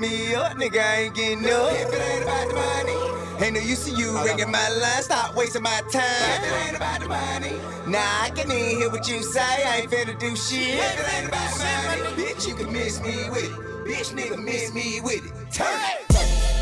[0.10, 0.82] me up, nigga.
[0.82, 1.72] I ain't getting up.
[1.74, 5.04] If it ain't about the money, ain't no use to you ringing my line.
[5.04, 6.04] Stop wasting my time.
[6.04, 7.56] If it ain't about the money,
[7.88, 9.42] nah, I can even hear what you say.
[9.42, 10.76] I ain't finna do shit.
[10.76, 13.52] If it ain't about the money, bitch, you can miss me with it.
[13.86, 15.34] Bitch, nigga, miss me with it.
[15.52, 16.10] Turn it.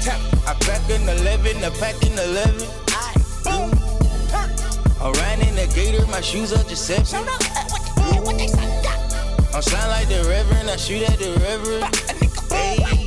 [0.04, 0.20] Tap.
[0.48, 2.68] I pack in 11, I pack in 11.
[2.90, 3.72] I Boom.
[5.00, 7.28] I ran in the gator, my shoes are just seven.
[9.54, 11.96] I'm sound like the reverend, I shoot at the reverend.
[12.52, 13.07] Hey.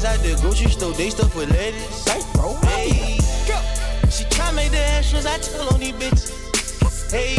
[0.00, 2.06] Bands out the grocery store, they stuff with lettuce.
[2.68, 3.18] Hey.
[4.10, 6.30] She try make the extras, I tell on these bitches.
[7.10, 7.34] Hey.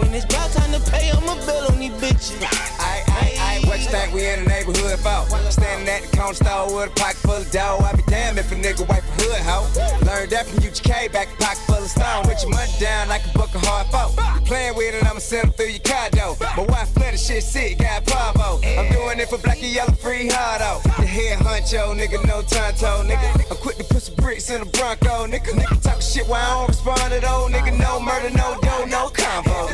[0.00, 2.40] When it's about time to pay, I'ma bill on these bitches.
[2.40, 3.41] Aye, aye,
[3.72, 5.24] what you think we in the neighborhood for?
[5.50, 7.80] Standing at the corner store with a pocket full of dough.
[7.80, 9.64] I be damned if a nigga wipe a hood hoe.
[10.04, 12.28] Learned that from UGK, back a pocket full of stone.
[12.28, 14.12] With your money down like a buck of hard folk.
[14.44, 16.36] Playing with it, I'ma send 'em through your condo.
[16.56, 18.60] My wife flooded shit sick, got Pavo.
[18.76, 20.82] I'm doing it for black and yellow free hardo.
[20.84, 21.00] Oh.
[21.00, 23.28] The head huncho, nigga, no tonto, nigga.
[23.50, 25.56] I'm quick to put some bricks in the Bronco, nigga.
[25.56, 27.72] Nigga talk shit while I don't respond at all, nigga.
[27.78, 29.72] No murder, no dough, no combo.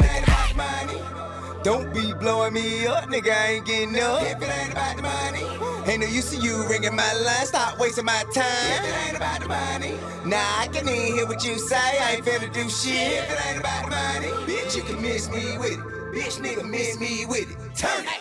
[1.68, 3.30] Don't be blowing me up, nigga.
[3.30, 4.22] I ain't getting up.
[4.22, 5.44] If it ain't about the money,
[5.84, 7.44] ain't no use to you ringing my line.
[7.44, 8.46] Stop wasting my time.
[8.72, 9.92] If it ain't about the money,
[10.24, 11.76] nah, I can even hear what you say.
[11.76, 13.20] I ain't finna do shit.
[13.20, 15.80] If it ain't about the money, bitch, you can miss me with it.
[16.14, 17.58] Bitch, nigga, miss me with it.
[17.76, 18.16] Turn it.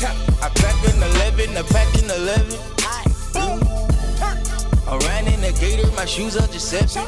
[0.00, 0.42] Turn it.
[0.42, 0.96] I pack in
[1.36, 2.48] 11, I pack in 11.
[3.36, 3.60] Boom.
[4.88, 7.02] I ran in the gator, my shoes are just seven.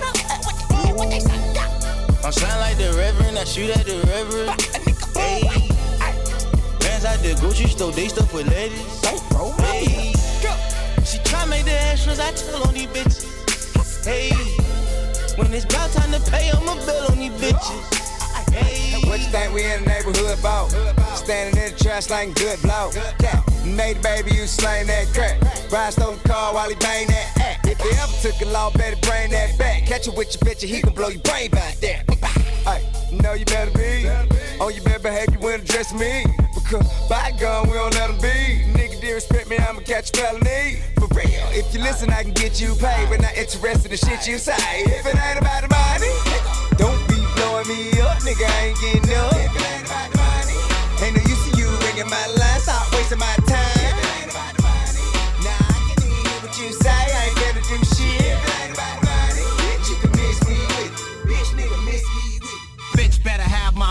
[2.23, 4.82] I'm sound like the reverend, I shoot at the reverend.
[5.23, 5.43] Hey.
[6.81, 9.01] Bands out the grocery store, they stuff with lettuce.
[9.61, 10.13] Hey.
[11.05, 14.05] She try make the extras, I tell on these bitches.
[14.05, 14.31] Hey.
[15.37, 17.99] When it's about time to pay, I'ma bill on these bitches.
[18.53, 19.01] Hey.
[19.09, 20.69] What you think we in the neighborhood for?
[21.17, 22.91] Standing in the trash like good blow.
[23.21, 23.43] Yeah.
[23.65, 25.41] Made baby, you slang that crack.
[25.71, 27.67] Ride stole the car while he bang that act.
[27.67, 29.87] If he ever took a law, better bring that back.
[29.87, 32.03] Catch you with your bitch, he can blow your brain back there.
[32.65, 34.09] Hey, you know you better be
[34.63, 36.25] Oh, on your better behavior when addressing me.
[36.55, 38.63] Because by gun, we don't let them be.
[38.79, 40.79] Nigga, disrespect me, I'ma catch felony.
[40.95, 43.09] For real, if you listen, I can get you paid.
[43.11, 44.55] But not interested in the shit you say.
[44.87, 46.15] If it ain't about the money,
[46.79, 48.47] don't be blowing me up, nigga.
[48.47, 49.35] I ain't getting up.
[49.35, 50.59] If it ain't about the money,
[51.03, 52.61] ain't no use to you ringing my line.
[52.61, 53.35] Stop wasting my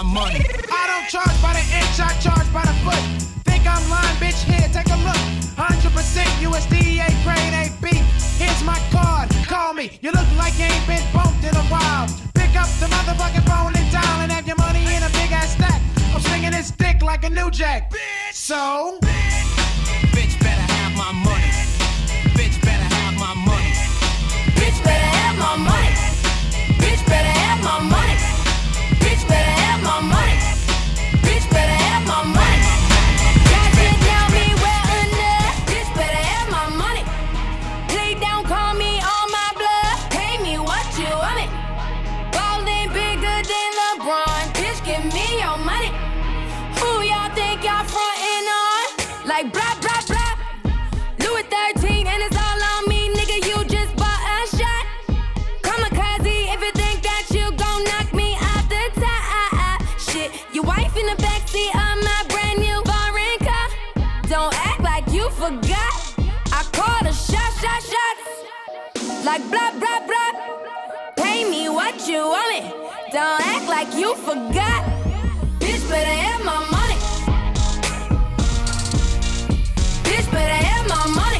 [0.03, 0.45] my money.
[0.71, 3.01] I don't charge by the inch, I charge by the foot.
[3.45, 4.41] Think I'm lying, bitch?
[4.43, 5.21] Here, take a look.
[5.57, 7.97] 100% USDA grade AB.
[8.37, 9.29] Here's my card.
[9.45, 9.99] Call me.
[10.01, 12.07] You look like you ain't been bumped in a while.
[12.33, 15.53] Pick up the motherfucking phone and dial and have your money in a big ass
[15.53, 15.81] stack.
[16.13, 17.93] I'm swinging this dick like a new jack.
[18.31, 18.97] So,
[20.13, 20.40] Bitch
[65.41, 65.93] forgot.
[66.53, 69.25] I called a shot, shot, shots.
[69.25, 70.31] Like blah, blah, blah.
[71.15, 72.61] Pay me what you want me.
[73.11, 74.81] Don't act like you forgot.
[75.59, 76.99] Bitch, better have my money.
[80.07, 81.30] Bitch, better have my money.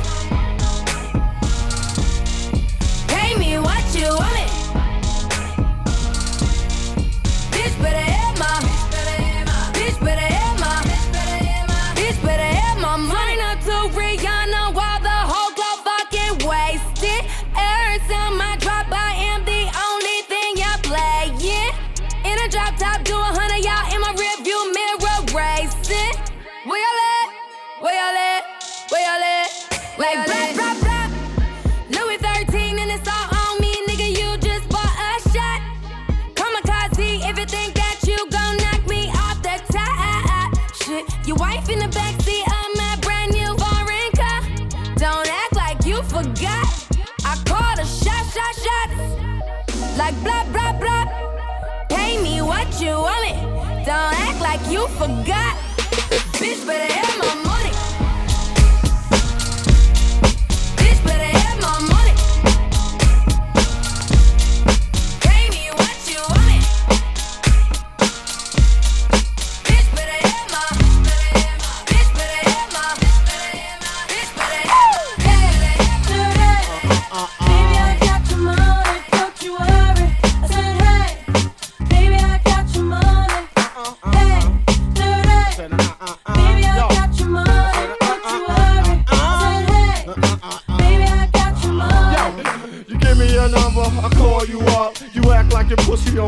[54.71, 55.40] You forgot.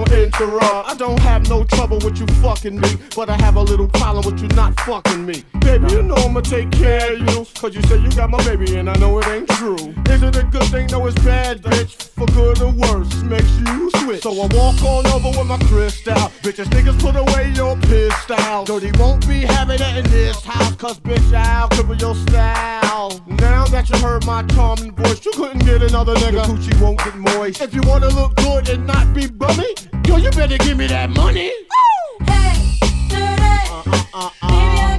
[0.03, 0.89] On interrupt.
[0.89, 4.25] I don't have no trouble with you fucking me, but I have a little problem
[4.25, 5.43] with you not fucking me.
[5.59, 8.77] Baby, you know I'ma take care of you, cause you say you got my baby
[8.77, 9.93] and I know it ain't true.
[10.09, 10.87] Is it a good thing?
[10.87, 12.09] No, it's bad, bitch.
[12.09, 14.23] For good or worse, makes you switch.
[14.23, 16.15] So I walk on over with my crystal.
[16.43, 18.65] Bitches, niggas, put away your pistol.
[18.65, 22.92] Dirty won't be having it in this house, cause bitch, I'll cripple your style.
[23.27, 26.45] Now that you heard my charming voice, you couldn't get another nigga.
[26.45, 27.61] The coochie won't get moist.
[27.61, 29.75] If you wanna look good and not be bummy,
[30.07, 31.51] yo, you better give me that money.
[32.25, 32.77] Hey,
[33.09, 33.43] dirty.
[33.69, 34.53] Uh-uh, uh-uh.
[34.53, 34.92] Baby, I got your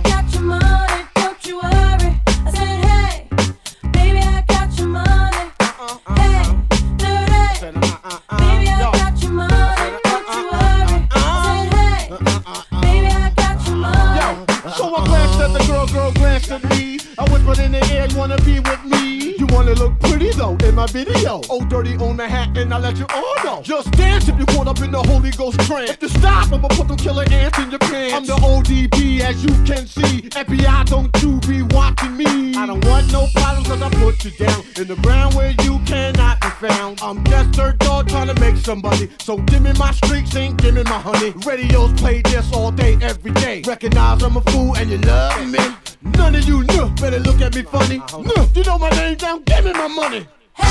[18.26, 19.33] wanna be with me?
[19.74, 21.40] Look pretty though in my video.
[21.50, 23.62] Oh, dirty on the hat, and I let you all know.
[23.62, 25.90] Just dance if you caught up in the Holy Ghost trance.
[25.90, 28.14] If you stop, I'ma put them killer ants in your pants.
[28.14, 30.22] I'm the ODB, as you can see.
[30.30, 32.54] FBI, don't you be watching me.
[32.54, 35.80] I don't want no problems, cause I put you down in the ground where you
[35.86, 37.00] cannot be found.
[37.02, 39.10] I'm just dirt dog trying to make somebody.
[39.18, 41.32] So give me my streaks, ain't give me my honey.
[41.44, 43.62] Radios play this all day, every day.
[43.66, 45.58] Recognize I'm a fool and you love me.
[46.04, 47.98] None of you know, better look at me funny.
[47.98, 48.22] Uh-huh.
[48.22, 50.20] No, you know my name down, give me my money.
[50.20, 50.68] Sing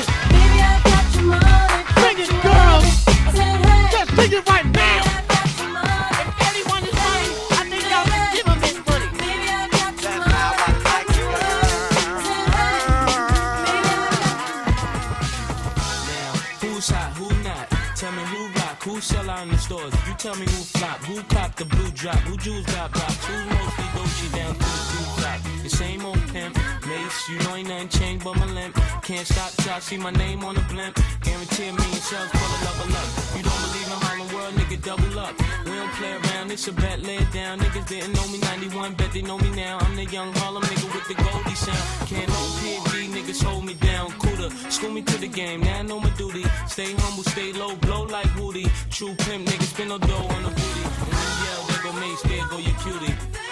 [0.00, 0.06] it.
[0.34, 1.84] Baby, I got your money.
[2.02, 2.84] Sing it, girls.
[3.34, 3.88] Hey.
[3.92, 5.02] Just sing it right now.
[6.20, 9.08] If anyone is lying, I think y'all give this money.
[9.14, 10.74] Baby, I got your money.
[16.60, 17.66] Who's hot, who not?
[17.96, 19.94] Tell me who rock, who sell out in the stores.
[20.08, 23.34] You tell me who flop, who cop the blue drop, who jewels got blocks, who
[23.50, 25.40] mostly Dolce down to the two top.
[25.62, 26.23] The same old pimp, mace,
[27.28, 28.74] you know ain't nothing changed but my limp.
[29.02, 30.94] Can't stop till I see my name on the blimp.
[31.22, 33.08] Guarantee me and shells full of level up.
[33.36, 35.34] You don't believe in Harlem World, nigga, double up.
[35.64, 37.60] We don't play around, it's a bet, lay it down.
[37.60, 39.78] Niggas didn't know me 91, bet they know me now.
[39.80, 42.08] I'm the young Harlem nigga with the Goldie sound.
[42.08, 44.10] Can't no PD, niggas hold me down.
[44.18, 46.44] Cooler, school me to the game, now I know my duty.
[46.66, 48.66] Stay humble, stay low, blow like Woody.
[48.90, 50.84] True pimp, niggas spin no dough on the booty.
[51.00, 53.43] And yell, there go Mase, there go your cutie.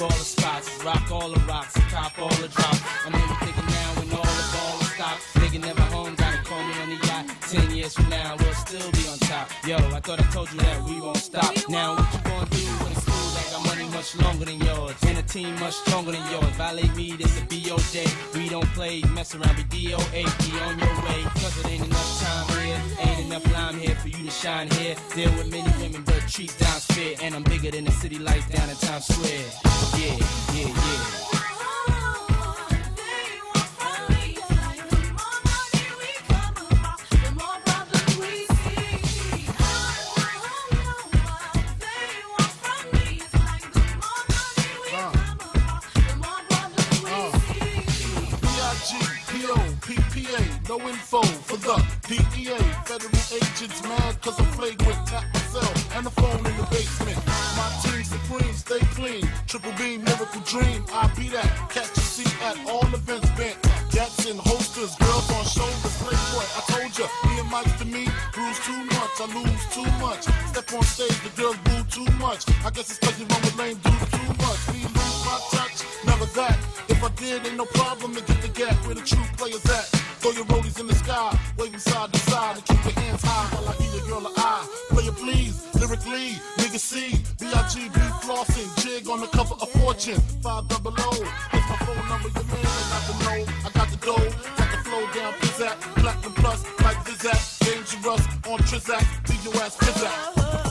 [0.00, 2.80] All the spots, rock all the rocks, cop all the drops.
[3.04, 5.22] I'm never thinking now when all the ball stopped.
[5.34, 7.26] Nigga never home, gotta call me on the yacht.
[7.50, 9.48] Ten years from now, we'll still be on top.
[9.66, 11.52] Yo, I thought I told you that we won't stop.
[11.68, 14.96] Now what you gonna do when it's cool I got money much longer than yours,
[15.06, 16.52] and a team much stronger than yours.
[16.56, 18.06] Violate me, this a BO day.
[18.34, 21.22] We don't play, mess around, be DOA, be on your way.
[21.40, 23.93] Cause it ain't enough time here, ain't enough lime here for you to
[24.34, 24.96] shine here.
[25.14, 27.14] Deal with many women, but treat down's fair.
[27.22, 29.46] And I'm bigger than the city lights down in Times Square.
[29.98, 30.16] Yeah,
[30.54, 31.24] yeah, yeah.
[50.66, 51.76] No info for the
[52.08, 52.58] DEA.
[52.84, 55.06] Federal agents mad cause I'm flagrant.
[55.06, 57.18] Tap myself and the phone in the basement.
[57.56, 59.24] My team supreme, stay clean.
[59.46, 60.84] Triple beam, miracle dream.
[60.92, 61.48] I be that.
[61.70, 63.56] Catch a seat at all events bent.
[63.90, 65.96] Gats in holsters, girls on shoulders.
[66.02, 69.14] Playboy, I told ya, me and Mike to me, bruise too much.
[69.20, 70.22] I lose too much.
[70.52, 72.44] Step on stage, the girls boo too much.
[72.64, 74.60] I guess it's cause you run with lame dudes too much.
[74.72, 76.58] Me lose my touch, never that.
[76.88, 80.03] If I did, ain't no problem to get the gap where the true players at.
[80.24, 83.44] Throw your rollies in the sky, waving side to side, and keep your hands high
[83.54, 84.66] while I hear your girl a eye.
[84.88, 90.66] Play it please, lyrically, nigga C, B-I-G-B flossing, jig on the cover of Fortune, five
[90.68, 91.10] double O.
[91.12, 94.70] It's my phone number, your man, I got the know, I got the dough, got
[94.72, 100.63] the flow down, pizzazz, platinum plus, like Zizak, dangerous on Trizak, leave your ass pizzazz.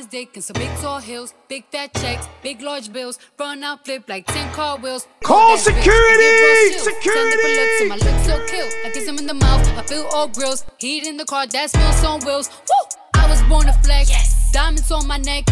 [0.00, 3.62] I ride dick and some big tall hills, big fat checks, big large bills, run
[3.62, 5.06] out flip like 10 car wheels.
[5.22, 6.70] Call Cold ass bitch, I security!
[6.70, 6.80] give.
[6.80, 7.20] Security!
[7.20, 8.66] Send different looks and my lips so kill.
[8.86, 10.64] I kiss him in the mouth, I feel all grills.
[10.78, 12.48] Heat in the car, that smells on wheels.
[12.48, 13.20] Woo!
[13.20, 14.08] I was born to flex.
[14.08, 14.50] Yes.
[14.52, 15.44] Diamonds on my neck.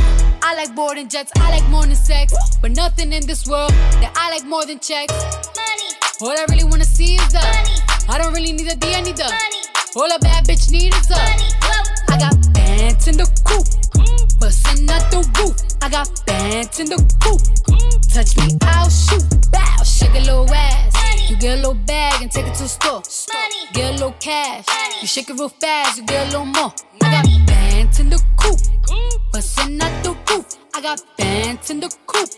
[0.43, 2.33] I like boarding jets, I like more than sex.
[2.63, 5.13] But nothing in this world that I like more than checks.
[5.13, 5.91] Money.
[6.23, 7.77] All I really wanna see is the money.
[8.09, 9.61] I don't really need a D, I need the money.
[9.95, 11.45] All a bad bitch need is the money.
[12.09, 13.67] I got bands in the coop,
[14.39, 15.57] bustin' out the roof.
[15.83, 17.41] I got bands in the coop.
[18.13, 19.25] Touch me, I'll shoot.
[19.53, 21.31] Bow, shake a little ass.
[21.31, 23.03] You get a little bag and take it to the store.
[23.73, 24.65] Get a little cash.
[25.01, 26.73] You shake it real fast, you get a little more.
[27.03, 28.59] I got bands in the coop,
[29.33, 30.47] bustin' out the roof.
[30.75, 32.29] I got bands in the coop,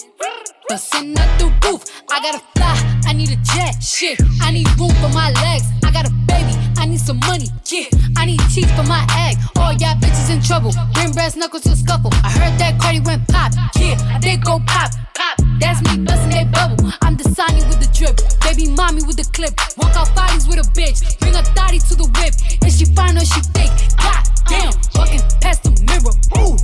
[0.69, 1.85] bustin' out the roof.
[2.11, 3.83] I gotta fly, I need a jet.
[3.83, 5.67] Shit, I need room for my legs.
[5.85, 7.45] I got a baby, I need some money.
[7.67, 7.85] Yeah,
[8.17, 9.37] I need teeth for my egg.
[9.57, 10.73] All y'all bitches in trouble.
[10.95, 12.11] Bring brass knuckles to scuffle.
[12.25, 13.53] I heard that Cardi went pop.
[13.77, 14.91] Yeah, They go pop.
[15.15, 15.37] Pop.
[15.61, 16.91] That's me bustin' that bubble.
[17.03, 18.17] I'm the Sonny with the drip.
[18.41, 19.53] Baby mommy with the clip.
[19.77, 21.21] Walk out bodies with a bitch.
[21.21, 22.33] Bring a thotty to the whip.
[22.67, 23.77] Is she fine or she fake?
[24.01, 26.17] God damn, walking past the mirror.
[26.41, 26.57] Ooh,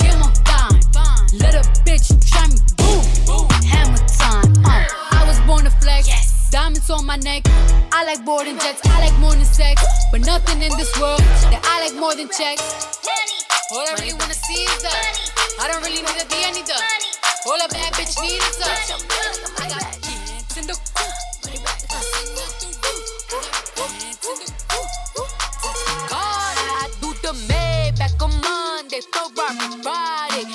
[0.00, 0.80] damn, I'm fine.
[1.44, 2.56] Let a bitch try me.
[2.80, 3.04] Boom,
[3.68, 4.48] hammer time.
[4.64, 6.31] Uh, I was born to flex.
[6.52, 7.44] Diamonds on my neck.
[7.92, 8.82] I like boarding jets.
[8.84, 9.82] I like more than sex.
[10.12, 12.60] But nothing in this world that I like more than checks.
[13.72, 14.92] All I really wanna see is the.
[15.62, 16.76] I don't really need a D, I need the.
[17.48, 18.68] All a bad bitch need is the.
[18.68, 20.76] I got bands in the
[26.12, 30.51] God, I do the Maybach on Monday, Ferrari Friday.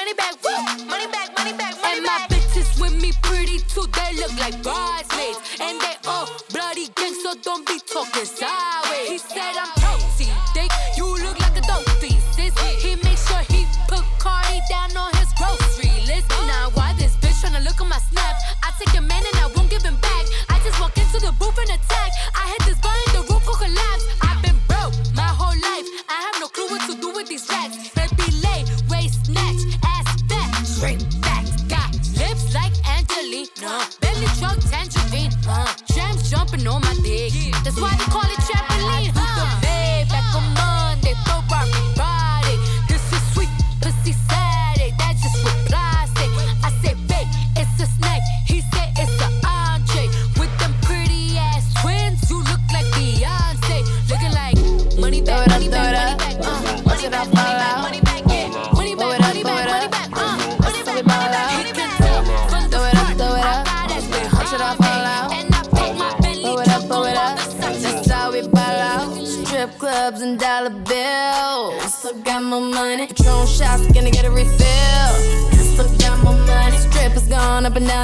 [0.00, 0.86] Money back, woo, money back.
[0.86, 3.84] Money back, money back, and my bitches with me pretty too.
[3.96, 5.38] They look like bridesmaids.
[5.60, 9.08] And they all bloody gang, so don't be talking sideways.
[9.08, 9.79] He said I'm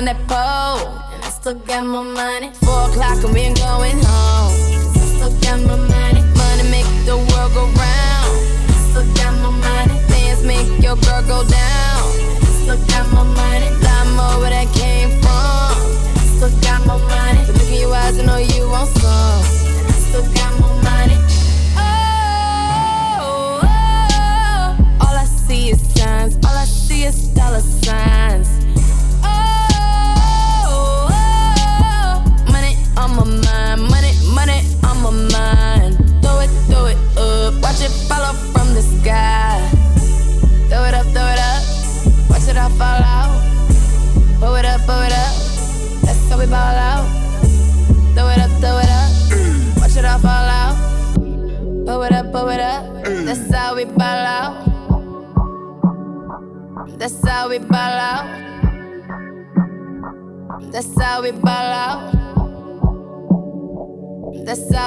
[0.09, 1.03] and down that pole.
[1.13, 2.51] And I still got my money.
[2.63, 4.53] Four o'clock and we ain't going home.
[4.53, 6.23] I Still got my money.
[6.37, 8.35] Money make the world go round.
[8.91, 9.97] Still got my money.
[10.09, 12.03] Bands make your girl go down.
[12.63, 13.69] Still got my money.
[13.83, 15.75] Lot more where that came from.
[16.37, 17.41] Still got my money.
[17.47, 19.43] Look in your eyes, I know you want some.
[19.79, 20.46] And I still got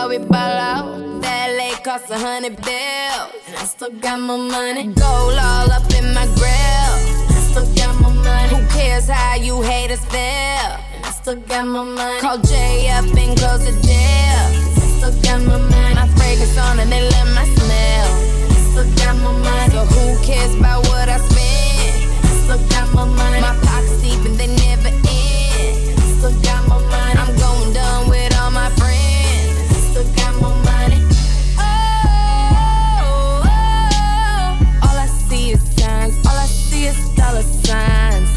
[0.09, 1.21] we ball out.
[1.21, 3.29] That lake cost a hundred bills.
[3.45, 4.85] And I still got my money.
[4.87, 6.93] Gold all up in my grill.
[7.29, 8.49] And I still got my money.
[8.49, 10.71] Who cares how you haters feel?
[10.97, 12.19] And I still got my money.
[12.21, 14.45] Call Jay up and close the deal.
[14.81, 15.93] I still got my money.
[15.93, 18.09] My fragrance on and they love my smell.
[18.41, 19.71] And I still got my money.
[19.73, 21.93] So who cares about what I spend?
[22.25, 23.41] I still got my money.
[23.41, 24.58] My pockets deep and they
[37.19, 38.29] dollar signs.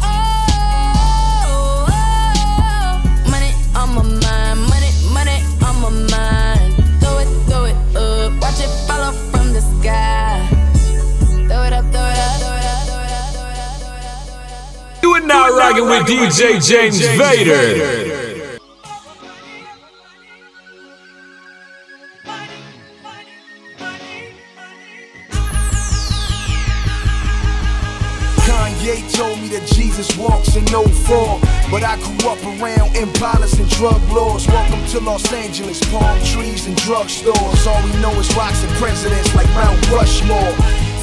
[0.00, 2.92] Oh, oh,
[3.30, 4.58] money on my mind.
[4.72, 6.70] Money, money on my mind.
[7.00, 8.32] Throw it, throw it up.
[8.42, 10.48] Watch it follow from the sky.
[11.48, 14.04] Throw it up, throw it up, throw it up, throw it up, throw it
[14.96, 15.02] up.
[15.02, 17.54] You are now rocking with DJ James Vader.
[17.54, 18.25] Kanye
[29.96, 31.40] Jesus walks in no form.
[31.70, 34.46] But I grew up around impalas and drug lords.
[34.46, 37.66] Welcome to Los Angeles, palm trees and drugstores.
[37.66, 40.52] All we know is rocks and presidents like Mount Rushmore.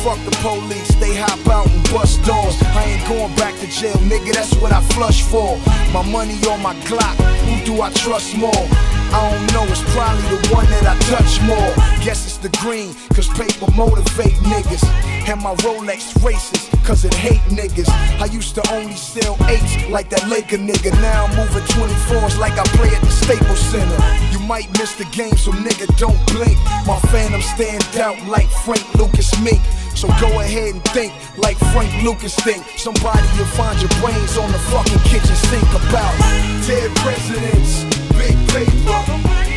[0.06, 2.62] Fuck the police, they hop out and bust doors.
[2.62, 5.58] I ain't going back to jail, nigga, that's what I flush for.
[5.92, 7.16] My money on my Glock,
[7.50, 8.68] who do I trust more?
[9.14, 11.70] I don't know, it's probably the one that I touch more.
[12.04, 14.84] Guess it's the green, cause paper motivate niggas.
[15.30, 17.88] And my Rolex races, cause it hate niggas.
[18.20, 20.92] I used to only sell eights like that Laker nigga.
[21.02, 23.98] Now I'm moving 24s like I play at the Staples Center.
[24.34, 26.58] You might miss the game, so nigga don't blink.
[26.88, 29.62] My phantom stand out like Frank Lucas Mink.
[29.96, 32.66] So go ahead and think like Frank Lucas think.
[32.78, 36.18] Somebody will find your brains on the fucking kitchen sink about
[36.66, 37.86] dead presidents,
[38.18, 39.00] big paper,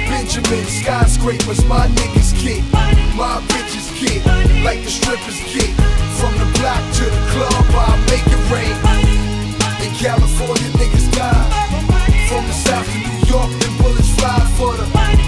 [0.09, 1.65] Benjamin skyscrapers.
[1.65, 2.63] My niggas get,
[3.17, 4.25] my bitches get,
[4.65, 5.71] like the strippers get.
[6.19, 8.77] From the block to the club, I make it rain.
[9.85, 11.47] In California, niggas die.
[12.29, 14.87] From the south to New York, them bullets fly for the.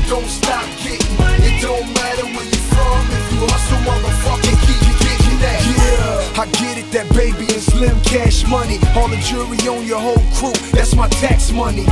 [0.08, 1.14] Don't stop getting.
[1.44, 4.56] It don't matter where you're from if you hustle, motherfucker.
[4.64, 5.60] Keep getting that.
[5.76, 7.47] Yeah, I get it, that baby
[7.78, 8.78] slim cash money.
[8.96, 11.84] All the jury on your whole crew, that's my tax money.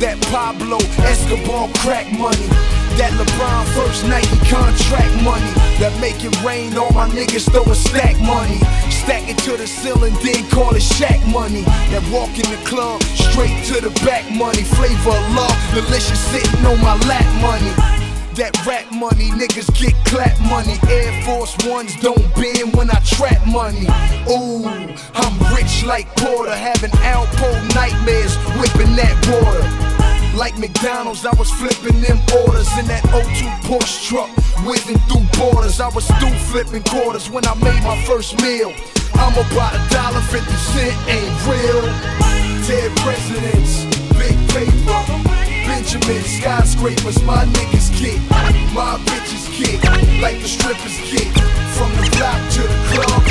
[0.00, 2.48] That Pablo Escobar crack money.
[2.96, 5.52] That LeBron first Nike contract money.
[5.76, 8.58] That make it rain, all my niggas throw a stack money.
[8.88, 11.62] Stack it to the ceiling, then call it shack money.
[11.92, 14.64] That walk in the club, straight to the back money.
[14.64, 18.05] Flavor of love, delicious sitting on my lap money.
[18.36, 20.76] That rap money, niggas get clap money.
[20.92, 23.88] Air Force Ones don't bend when I trap money.
[24.28, 24.68] Ooh,
[25.16, 29.64] I'm rich like Porter, having Alpo nightmares, whipping that water.
[30.36, 34.28] Like McDonald's, I was flipping them orders in that O2 Porsche truck,
[34.68, 35.80] whizzing through borders.
[35.80, 38.68] I was still flipping quarters when I made my first meal.
[39.14, 41.88] I'm about a dollar fifty cent, ain't real.
[42.68, 45.00] Dead presidents, big paper.
[45.64, 48.20] Benjamin skyscrapers, my niggas get,
[48.76, 49.82] my bitches get,
[50.20, 51.32] like the strippers get.
[51.80, 53.25] From the block to the club,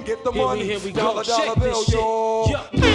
[0.00, 0.64] Cream, get the Here we- money.
[0.64, 1.00] here we go.
[1.02, 2.46] Dollar, dollar bill, yo.
[2.48, 2.62] Yeah.
[2.72, 2.88] New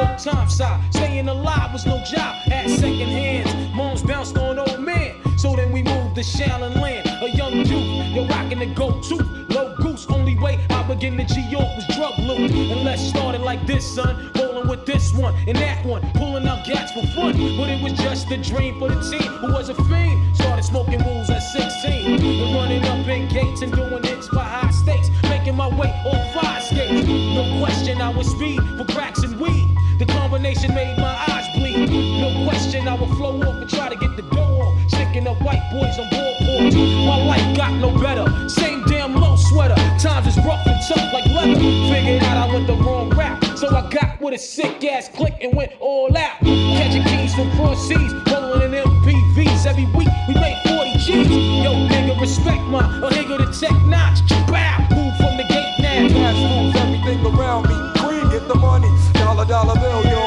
[0.00, 0.80] York Times side.
[0.94, 2.34] Staying alive was no job.
[2.50, 5.14] At second hands, moms bounced on old man.
[5.38, 7.06] So then we moved to Shaolin Land.
[7.22, 9.16] A young youth, you're rocking the go-to.
[9.50, 12.50] Low goose, only way I begin to G York was drug loot.
[12.50, 14.30] And let's start it like this, son.
[14.36, 16.00] Rolling with this one and that one.
[16.14, 16.33] Pulling
[16.64, 17.32] gats for fun.
[17.56, 20.36] But it was just a dream for the team who was a fiend.
[20.36, 22.20] Started smoking rules at 16.
[22.20, 25.10] And running up in gates and doing hits for high stakes.
[25.24, 27.06] Making my way on fire skates.
[27.06, 29.68] No question, I was speed for cracks and weed.
[29.98, 31.90] The combination made my eyes bleed.
[32.20, 34.90] No question, I would flow off and try to get the dough off.
[34.90, 36.74] Sticking up white boys on board porch.
[36.74, 38.48] My life got no better.
[38.48, 39.76] Same damn low sweater.
[39.98, 41.60] Times is rough and tough like leather.
[41.92, 43.43] Figured out I went the wrong route.
[43.64, 46.38] So I got with a sick ass click and went all out.
[46.40, 48.12] Catching keys from cross seas.
[48.30, 49.64] Rolling in MPVs.
[49.64, 51.30] Every week we made 40 G's.
[51.64, 54.20] Yo, nigga, respect my a nigga the tech notch.
[54.52, 54.86] Bow.
[54.92, 56.08] Move from the gate now.
[56.12, 57.76] Cash moves everything around me.
[58.04, 58.90] Green, get the money.
[59.14, 60.20] Dollar, dollar bill, yo.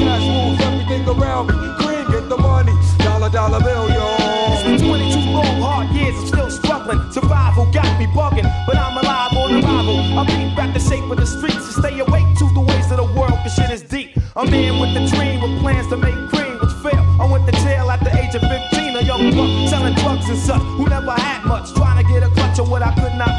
[0.00, 1.56] Cash moves everything around me.
[1.84, 2.72] Green, get the money.
[2.96, 4.16] Dollar, dollar bill, yo.
[4.54, 7.12] It's been 22 long, hard years, I'm still struggling.
[7.12, 10.18] Survival got me bugging, but I'm alive on arrival.
[10.18, 12.53] I beat back the shape of the streets and stay awake to
[13.44, 14.16] cause shit is deep.
[14.34, 17.04] I'm man with the dream with plans to make cream was fail.
[17.20, 20.38] I went to jail at the age of 15, a young buck selling drugs and
[20.38, 23.34] such, who never had much, trying to get a clutch of what I could not.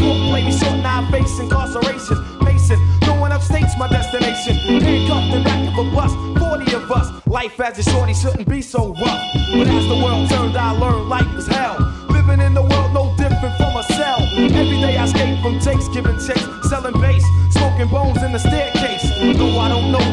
[0.00, 2.16] Court play me short, now I face incarceration.
[2.44, 4.56] Pacing, going upstate's my destination.
[4.84, 7.26] Handcuffed in back of a bus, 40 of us.
[7.26, 9.22] Life as a shorty shouldn't be so rough.
[9.52, 11.76] But as the world turned, I learned life is hell.
[12.08, 14.20] Living in the world no different from a cell.
[14.36, 18.73] Every day I escape from takes, giving checks, selling bass, smoking bones in the staircase.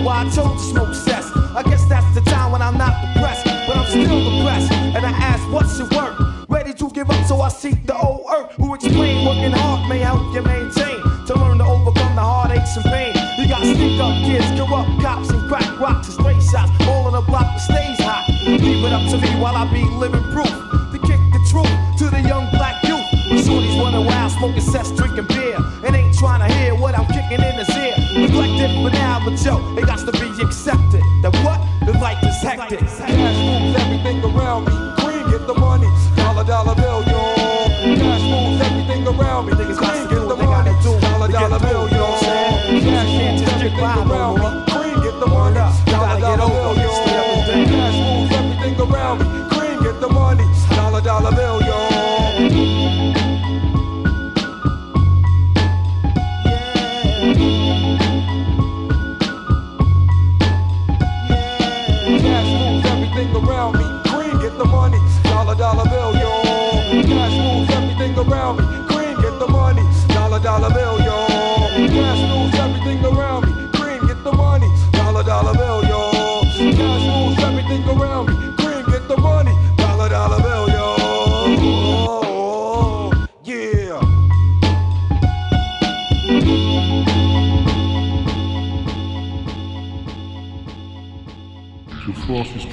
[0.04, 1.32] Why I chose to smoke cess.
[1.56, 4.72] I guess that's the time when I'm not depressed, but I'm still depressed.
[4.72, 6.16] And I ask, what's your work?
[6.49, 9.99] Ready to give up, so I seek the old earth who explain working hard may
[9.99, 10.99] help you maintain.
[11.28, 13.14] To learn to overcome the heartaches and pain.
[13.38, 16.72] You got stick up kids, corrupt cops, and crack rocks and straight shots.
[16.88, 18.28] All in a block that stays hot.
[18.45, 20.52] Leave it up to me while I be living proof.
[20.91, 23.06] To kick the truth to the young black youth.
[23.45, 25.58] Shorties running wild, smoking sets, drinking beer.
[25.86, 27.11] And ain't trying to hear what I'm
[28.62, 31.01] For now, but yo, it got to be accepted.
[31.24, 31.59] That what?
[31.84, 32.88] The life is hectic.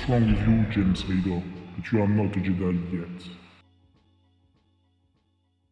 [0.09, 1.43] Strong you, James Hader,
[1.77, 3.48] but you are not a Jedi yet.